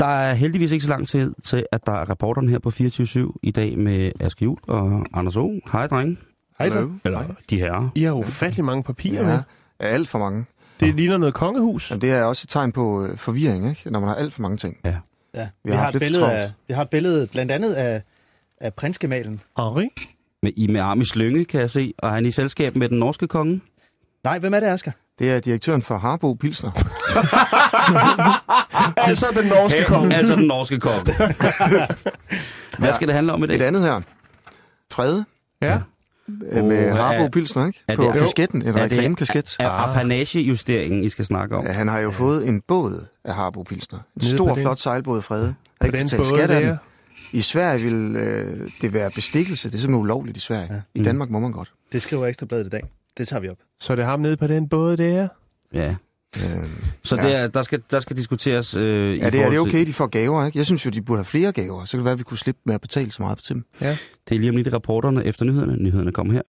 [0.00, 3.38] Der er heldigvis ikke så lang tid til, at der er reporteren her på 24-7
[3.42, 5.50] i dag med Aske Juhl og Anders O.
[5.72, 6.16] Hej, drenge.
[6.58, 6.90] Hej så.
[7.04, 7.88] Eller de herrer.
[7.94, 9.40] I har ufattelig mange papirer Ja,
[9.80, 10.44] alt for mange.
[10.80, 11.90] Det ligner noget kongehus.
[11.90, 13.90] Jamen, det er også et tegn på øh, forvirring, ikke?
[13.90, 14.76] når man har alt for mange ting.
[14.84, 14.96] Ja.
[15.34, 18.02] Ja, Vi vi, har har et billede af, vi har et billede blandt andet af,
[18.60, 19.40] af prinsgemalen.
[19.58, 19.88] Henri?
[20.42, 21.94] Med, I med arm i slynge, kan jeg se.
[21.98, 23.60] Og er han i selskab med den norske konge?
[24.24, 24.92] Nej, hvem er det, Asger?
[25.18, 26.70] Det er direktøren for Harbo Pilsner.
[29.08, 30.14] altså den norske konge.
[30.16, 31.12] altså den norske konge.
[32.78, 33.66] Hvad skal det handle om i Et dag?
[33.66, 34.00] andet her.
[34.92, 35.24] Frede.
[35.62, 35.78] Ja.
[36.52, 37.80] øh, med Åh, Harbo er- Pilsner, ikke?
[37.88, 39.56] er På det- kasketten, en er reklamekasket.
[39.60, 41.64] Er apanagejusteringen, I skal snakke om?
[41.66, 43.98] Ja, han har jo fået en båd af Harbo Pilsner.
[43.98, 45.54] En Nede stor, flot sejlbåd Frede.
[45.80, 46.76] På Ikke betalt skat af den.
[47.32, 47.38] Der.
[47.38, 49.68] I Sverige vil øh, det være bestikkelse.
[49.68, 50.68] Det er simpelthen ulovligt i Sverige.
[50.74, 51.00] Ja.
[51.00, 51.02] I.
[51.04, 51.72] Danmark må man godt.
[51.92, 52.82] Det skriver Ekstrabladet i dag.
[53.18, 53.56] Det tager vi op.
[53.80, 55.28] Så det er ham nede på den båd der?
[55.74, 55.96] Ja.
[56.36, 56.42] Øh,
[57.04, 57.22] Så Ja.
[57.28, 58.76] det er, der, skal, der skal diskuteres...
[58.76, 60.58] Øh, i ja, det er, forhold det er til- okay, de får gaver, ikke?
[60.58, 61.84] Jeg synes jo, de burde have flere gaver.
[61.84, 63.64] Så kan det være, at vi kunne slippe med at betale så meget til dem.
[63.80, 65.76] Det er lige om lidt i rapporterne efter nyhederne.
[65.76, 66.42] Nyhederne kommer her.